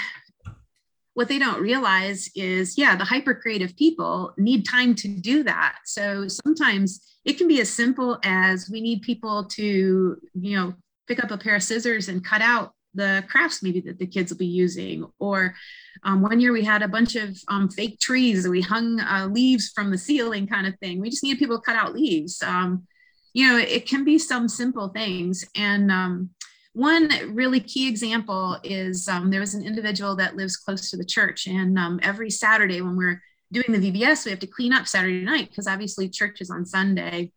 what 1.14 1.28
they 1.28 1.38
don't 1.38 1.62
realize 1.62 2.28
is, 2.34 2.76
yeah, 2.76 2.96
the 2.96 3.04
hyper 3.04 3.34
creative 3.34 3.76
people 3.76 4.34
need 4.36 4.66
time 4.66 4.94
to 4.96 5.08
do 5.08 5.44
that. 5.44 5.76
So 5.84 6.26
sometimes 6.28 7.18
it 7.24 7.38
can 7.38 7.46
be 7.48 7.60
as 7.60 7.70
simple 7.70 8.18
as 8.24 8.68
we 8.70 8.80
need 8.80 9.02
people 9.02 9.44
to, 9.44 10.16
you 10.34 10.56
know, 10.56 10.74
pick 11.06 11.22
up 11.22 11.30
a 11.30 11.38
pair 11.38 11.54
of 11.54 11.62
scissors 11.62 12.08
and 12.08 12.24
cut 12.24 12.42
out 12.42 12.72
the 12.94 13.24
crafts 13.28 13.62
maybe 13.62 13.80
that 13.80 13.98
the 13.98 14.06
kids 14.06 14.30
will 14.30 14.38
be 14.38 14.46
using. 14.46 15.06
Or 15.18 15.54
um, 16.02 16.22
one 16.22 16.40
year 16.40 16.52
we 16.52 16.64
had 16.64 16.82
a 16.82 16.88
bunch 16.88 17.16
of 17.16 17.36
um, 17.48 17.68
fake 17.68 18.00
trees 18.00 18.48
we 18.48 18.60
hung 18.60 19.00
uh, 19.00 19.28
leaves 19.30 19.70
from 19.74 19.90
the 19.90 19.98
ceiling 19.98 20.46
kind 20.46 20.66
of 20.66 20.78
thing. 20.78 21.00
We 21.00 21.10
just 21.10 21.22
needed 21.22 21.38
people 21.38 21.58
to 21.58 21.62
cut 21.62 21.76
out 21.76 21.94
leaves. 21.94 22.42
Um, 22.42 22.86
you 23.32 23.48
know, 23.48 23.58
it 23.58 23.86
can 23.86 24.04
be 24.04 24.18
some 24.18 24.48
simple 24.48 24.88
things. 24.88 25.44
And 25.56 25.90
um, 25.90 26.30
one 26.72 27.10
really 27.34 27.60
key 27.60 27.88
example 27.88 28.58
is 28.62 29.08
um, 29.08 29.30
there 29.30 29.40
was 29.40 29.54
an 29.54 29.64
individual 29.64 30.16
that 30.16 30.36
lives 30.36 30.56
close 30.56 30.90
to 30.90 30.96
the 30.96 31.04
church. 31.04 31.46
And 31.46 31.78
um, 31.78 32.00
every 32.02 32.30
Saturday 32.30 32.80
when 32.80 32.96
we're 32.96 33.22
doing 33.52 33.72
the 33.72 33.90
VBS, 33.90 34.24
we 34.24 34.30
have 34.30 34.40
to 34.40 34.46
clean 34.46 34.72
up 34.72 34.86
Saturday 34.86 35.24
night 35.24 35.48
because 35.48 35.66
obviously 35.66 36.08
church 36.08 36.40
is 36.40 36.50
on 36.50 36.64
Sunday. 36.64 37.32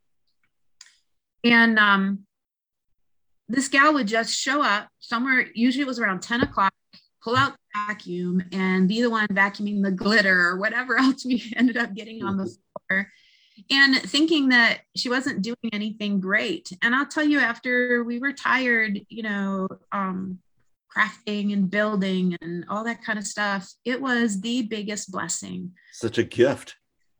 And 1.44 1.80
this 3.50 3.68
gal 3.68 3.94
would 3.94 4.08
just 4.08 4.38
show 4.38 4.62
up 4.62 4.90
somewhere, 5.00 5.48
usually 5.54 5.84
it 5.84 5.88
was 5.88 6.00
around 6.00 6.22
10 6.22 6.42
o'clock, 6.42 6.74
pull 7.24 7.36
out 7.36 7.54
the 7.54 7.88
vacuum 7.88 8.44
and 8.52 8.88
be 8.88 9.02
the 9.02 9.10
one 9.10 9.28
vacuuming 9.28 9.84
the 9.84 9.92
glitter 9.92 10.48
or 10.50 10.58
whatever 10.58 10.98
else 11.00 11.26
we 11.26 11.54
ended 11.56 11.78
up 11.78 11.94
getting 11.94 12.24
on 12.24 12.38
the 12.38 12.44
mm-hmm. 12.44 12.94
floor. 12.94 13.12
And 13.72 13.96
thinking 13.96 14.50
that 14.50 14.82
she 14.96 15.10
wasn't 15.10 15.42
doing 15.42 15.72
anything 15.74 16.20
great. 16.20 16.70
And 16.84 16.94
I'll 16.94 17.08
tell 17.08 17.24
you, 17.24 17.40
after 17.40 18.04
we 18.04 18.20
were 18.20 18.32
tired, 18.32 19.00
you 19.10 19.24
know, 19.24 19.68
um, 19.92 20.38
crafting 20.96 21.54
and 21.54 21.68
building 21.68 22.38
and 22.40 22.66
all 22.70 22.84
that 22.84 23.04
kind 23.04 23.18
of 23.18 23.26
stuff, 23.26 23.68
it 23.84 24.00
was 24.00 24.42
the 24.42 24.62
biggest 24.62 25.12
blessing. 25.12 25.72
Such 25.92 26.20
a 26.20 26.24
gift 26.24 26.76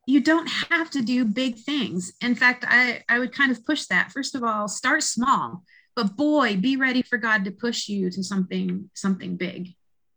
you 0.08 0.22
don't 0.22 0.48
have 0.48 0.90
to 0.90 1.02
do 1.02 1.26
big 1.26 1.58
things. 1.58 2.14
In 2.22 2.34
fact, 2.34 2.64
I, 2.66 3.04
I 3.10 3.20
would 3.20 3.34
kind 3.34 3.52
of 3.52 3.66
push 3.66 3.88
that. 3.88 4.12
First 4.14 4.36
of 4.36 4.44
all, 4.44 4.70
start 4.70 5.04
small 5.04 5.64
but 5.98 6.16
boy 6.16 6.56
be 6.56 6.78
ready 6.78 7.02
for 7.02 7.18
god 7.18 7.44
to 7.44 7.52
push 7.52 7.90
you 7.90 8.10
to 8.12 8.24
something 8.24 8.90
something 8.94 9.36
big. 9.36 9.74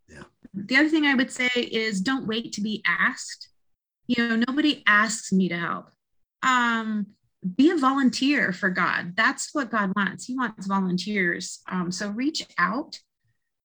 Yeah. 0.09 0.25
The 0.55 0.77
other 0.77 0.89
thing 0.91 1.07
i 1.07 1.15
would 1.15 1.33
say 1.33 1.49
is 1.55 2.03
don't 2.03 2.29
wait 2.29 2.53
to 2.53 2.61
be 2.61 2.83
asked. 2.87 3.49
You 4.07 4.29
know 4.29 4.45
nobody 4.47 4.83
asks 4.87 5.33
me 5.33 5.49
to 5.49 5.57
help. 5.57 5.91
Um 6.43 7.07
be 7.57 7.71
a 7.71 7.77
volunteer 7.77 8.53
for 8.53 8.69
god. 8.69 9.17
That's 9.17 9.55
what 9.55 9.71
god 9.71 9.93
wants. 9.97 10.27
He 10.27 10.37
wants 10.37 10.67
volunteers. 10.67 11.61
Um, 11.67 11.91
so 11.91 12.11
reach 12.11 12.47
out 12.59 12.99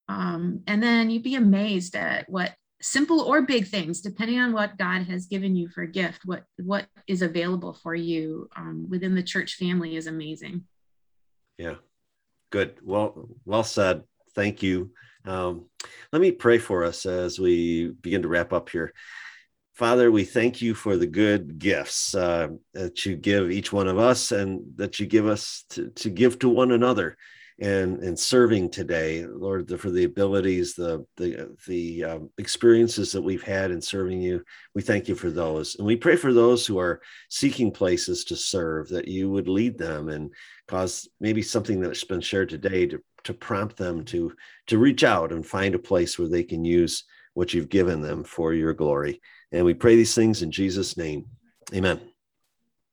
um, 0.08 0.62
and 0.68 0.82
then 0.82 1.10
you'd 1.10 1.24
be 1.24 1.36
amazed 1.36 1.96
at 1.98 2.30
what 2.30 2.54
simple 2.82 3.20
or 3.20 3.42
big 3.42 3.68
things 3.68 4.00
depending 4.02 4.40
on 4.40 4.54
what 4.54 4.78
god 4.78 5.02
has 5.04 5.26
given 5.26 5.56
you 5.56 5.68
for 5.70 5.82
a 5.82 5.88
gift 5.88 6.22
what 6.26 6.44
what 6.58 6.86
is 7.08 7.22
available 7.22 7.74
for 7.74 7.94
you. 7.94 8.50
Um, 8.56 8.88
within 8.90 9.16
the 9.16 9.24
church 9.24 9.56
family 9.56 9.98
is 9.98 10.08
amazing. 10.08 10.64
Yeah 11.58 11.76
Good. 12.56 12.78
Well, 12.84 13.28
well 13.44 13.66
said. 13.66 14.04
Thank 14.34 14.64
you. 14.64 14.92
Um, 15.26 15.66
let 16.14 16.22
me 16.22 16.32
pray 16.32 16.58
for 16.58 16.86
us 16.86 17.06
as 17.06 17.38
we 17.38 17.90
begin 17.90 18.22
to 18.22 18.30
wrap 18.30 18.54
up 18.54 18.70
here. 18.70 18.94
Father, 19.74 20.10
we 20.10 20.24
thank 20.24 20.62
you 20.62 20.74
for 20.74 20.96
the 20.96 21.06
good 21.06 21.60
gifts 21.60 22.16
uh, 22.16 22.48
that 22.74 23.06
you 23.06 23.18
give 23.18 23.52
each 23.52 23.74
one 23.74 23.90
of 23.90 24.00
us 24.00 24.32
and 24.32 24.62
that 24.78 25.02
you 25.02 25.06
give 25.06 25.28
us 25.28 25.66
to, 25.72 25.90
to 25.96 26.10
give 26.10 26.40
to 26.40 26.48
one 26.48 26.72
another 26.72 27.18
and 27.60 28.04
and 28.04 28.20
serving 28.20 28.70
today, 28.70 29.26
Lord, 29.26 29.68
the, 29.68 29.78
for 29.78 29.90
the 29.90 30.04
abilities, 30.04 30.76
the 30.76 31.06
the 31.16 31.56
the 31.68 32.04
um, 32.04 32.30
experiences 32.38 33.12
that 33.14 33.22
we've 33.22 33.44
had 33.44 33.72
in 33.72 33.82
serving 33.82 34.22
you. 34.22 34.44
We 34.74 34.82
thank 34.82 35.08
you 35.08 35.16
for 35.16 35.30
those, 35.30 35.76
and 35.76 35.88
we 35.88 35.96
pray 35.96 36.18
for 36.18 36.34
those 36.34 36.66
who 36.66 36.78
are 36.80 37.02
seeking 37.30 37.72
places 37.72 38.26
to 38.26 38.36
serve, 38.36 38.90
that 38.90 39.08
you 39.08 39.30
would 39.30 39.48
lead 39.48 39.78
them 39.78 40.10
and 40.10 40.34
cause 40.68 41.08
maybe 41.20 41.42
something 41.42 41.80
that's 41.80 42.04
been 42.04 42.22
shared 42.22 42.50
today 42.50 42.86
to 42.88 43.02
to 43.24 43.34
prompt 43.34 43.78
them 43.78 44.04
to 44.06 44.34
to 44.68 44.78
reach 44.78 45.04
out 45.04 45.32
and 45.32 45.46
find 45.46 45.76
a 45.76 45.80
place 45.80 46.20
where 46.20 46.30
they 46.30 46.44
can 46.44 46.66
use 46.66 47.06
what 47.36 47.54
you've 47.54 47.70
given 47.70 48.02
them 48.02 48.24
for 48.24 48.54
your 48.54 48.74
glory. 48.74 49.22
And 49.52 49.66
we 49.66 49.74
pray 49.74 49.96
these 49.96 50.16
things 50.16 50.42
in 50.42 50.52
Jesus' 50.52 50.98
name. 50.98 51.26
Amen. 51.74 52.02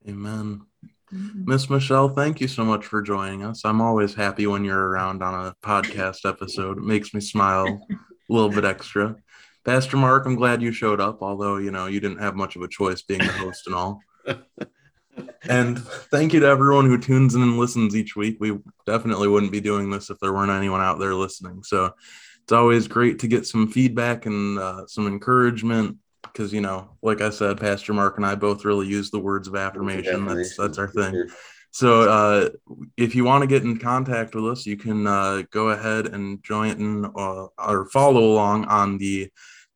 Amen. 0.09 0.67
Mm-hmm. 1.13 1.45
Miss 1.45 1.69
Michelle, 1.69 2.09
thank 2.09 2.41
you 2.41 2.49
so 2.49 2.65
much 2.65 2.87
for 2.87 3.03
joining 3.03 3.45
us. 3.45 3.63
I'm 3.65 3.81
always 3.81 4.15
happy 4.15 4.47
when 4.47 4.65
you're 4.65 4.89
around 4.89 5.23
on 5.23 5.47
a 5.47 5.55
podcast 5.63 6.29
episode. 6.29 6.79
It 6.79 6.85
makes 6.85 7.13
me 7.13 7.21
smile 7.21 7.67
a 7.91 7.97
little 8.33 8.49
bit 8.49 8.65
extra. 8.65 9.17
Pastor 9.65 9.97
Mark, 9.97 10.25
I'm 10.27 10.37
glad 10.37 10.63
you 10.63 10.73
showed 10.73 11.01
up, 11.01 11.23
although 11.23 11.59
you 11.59 11.71
know 11.71 11.87
you 11.87 12.01
didn't 12.01 12.19
have 12.19 12.35
much 12.35 12.57
of 12.57 12.63
a 12.63 12.69
choice 12.69 13.03
being 13.03 13.21
the 13.21 13.27
host 13.27 13.67
and 13.67 13.75
all. 13.75 14.01
and 15.49 15.79
thank 16.11 16.33
you 16.33 16.41
to 16.41 16.47
everyone 16.47 16.87
who 16.87 16.99
tunes 16.99 17.35
in 17.35 17.43
and 17.43 17.59
listens 17.59 17.95
each 17.95 18.17
week. 18.17 18.39
We 18.41 18.59
definitely 18.87 19.29
wouldn't 19.29 19.53
be 19.53 19.61
doing 19.61 19.91
this 19.91 20.09
if 20.09 20.19
there 20.19 20.33
weren't 20.33 20.51
anyone 20.51 20.81
out 20.81 20.99
there 20.99 21.15
listening. 21.15 21.63
So 21.63 21.95
it's 22.43 22.53
always 22.53 22.89
great 22.89 23.19
to 23.21 23.29
get 23.29 23.47
some 23.47 23.69
feedback 23.69 24.27
and 24.27 24.59
uh, 24.59 24.87
some 24.87 25.07
encouragement 25.07 25.99
because 26.33 26.53
you 26.53 26.61
know, 26.61 26.91
like 27.03 27.21
I 27.21 27.31
said, 27.31 27.61
Pastor 27.61 27.93
Mark 27.93 28.17
and 28.17 28.27
I 28.27 28.35
both 28.35 28.65
really 28.65 28.87
use 28.87 29.11
the 29.11 29.19
words 29.19 29.49
of 29.49 29.57
affirmation. 29.57 30.25
That's 30.27 30.57
that's 30.57 30.79
our 30.79 30.89
thing. 30.89 31.29
So 31.71 32.03
uh, 32.03 32.51
if 32.99 33.15
you 33.15 33.25
want 33.25 33.43
to 33.43 33.47
get 33.47 33.63
in 33.63 33.79
contact 33.79 34.35
with 34.35 34.47
us, 34.47 34.67
you 34.67 34.77
can 34.77 35.07
uh, 35.07 35.43
go 35.51 35.71
ahead 35.71 36.07
and 36.07 36.43
join 36.45 37.07
uh, 37.07 37.47
or 37.57 37.87
follow 37.87 38.21
along 38.21 38.67
on 38.67 38.99
the 38.99 39.31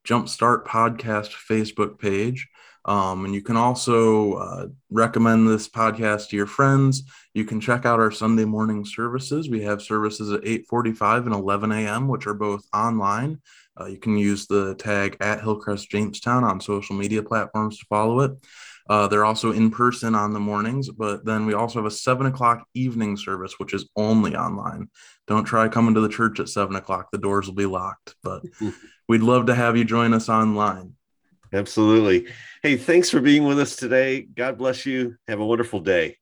Jumpstart 0.06 0.66
Podcast 0.66 1.30
Facebook 1.50 1.98
page. 1.98 2.48
Um, 2.86 3.24
and 3.24 3.34
you 3.34 3.42
can 3.42 3.56
also 3.56 4.34
uh, 4.34 4.66
recommend 4.90 5.48
this 5.48 5.68
podcast 5.68 6.28
to 6.28 6.36
your 6.36 6.46
friends. 6.46 7.02
You 7.34 7.44
can 7.44 7.60
check 7.60 7.84
out 7.84 7.98
our 7.98 8.12
Sunday 8.12 8.44
morning 8.44 8.84
services. 8.84 9.50
We 9.50 9.62
have 9.62 9.82
services 9.82 10.32
at 10.32 10.44
8:45 10.44 11.26
and 11.26 11.34
11 11.34 11.72
a.m., 11.72 12.08
which 12.08 12.26
are 12.26 12.34
both 12.34 12.64
online. 12.72 13.40
Uh, 13.78 13.86
you 13.86 13.98
can 13.98 14.16
use 14.16 14.46
the 14.46 14.74
tag 14.76 15.16
at 15.20 15.42
Hillcrest 15.42 15.90
Jamestown 15.90 16.44
on 16.44 16.60
social 16.60 16.96
media 16.96 17.22
platforms 17.22 17.78
to 17.78 17.86
follow 17.86 18.20
it. 18.20 18.32
Uh, 18.88 19.08
they're 19.08 19.24
also 19.24 19.50
in 19.50 19.70
person 19.70 20.14
on 20.14 20.32
the 20.32 20.40
mornings, 20.40 20.88
but 20.88 21.24
then 21.24 21.44
we 21.44 21.54
also 21.54 21.80
have 21.80 21.86
a 21.86 21.90
seven 21.90 22.26
o'clock 22.26 22.64
evening 22.74 23.16
service, 23.16 23.58
which 23.58 23.74
is 23.74 23.88
only 23.96 24.36
online. 24.36 24.88
Don't 25.26 25.44
try 25.44 25.68
coming 25.68 25.94
to 25.94 26.00
the 26.00 26.08
church 26.08 26.38
at 26.38 26.48
seven 26.48 26.76
o'clock; 26.76 27.10
the 27.10 27.18
doors 27.18 27.48
will 27.48 27.54
be 27.54 27.66
locked. 27.66 28.14
But 28.22 28.44
we'd 29.08 29.22
love 29.22 29.46
to 29.46 29.56
have 29.56 29.76
you 29.76 29.84
join 29.84 30.14
us 30.14 30.28
online. 30.28 30.94
Absolutely. 31.52 32.26
Hey, 32.62 32.76
thanks 32.76 33.10
for 33.10 33.20
being 33.20 33.44
with 33.44 33.58
us 33.58 33.76
today. 33.76 34.22
God 34.22 34.58
bless 34.58 34.86
you. 34.86 35.16
Have 35.28 35.40
a 35.40 35.46
wonderful 35.46 35.80
day. 35.80 36.16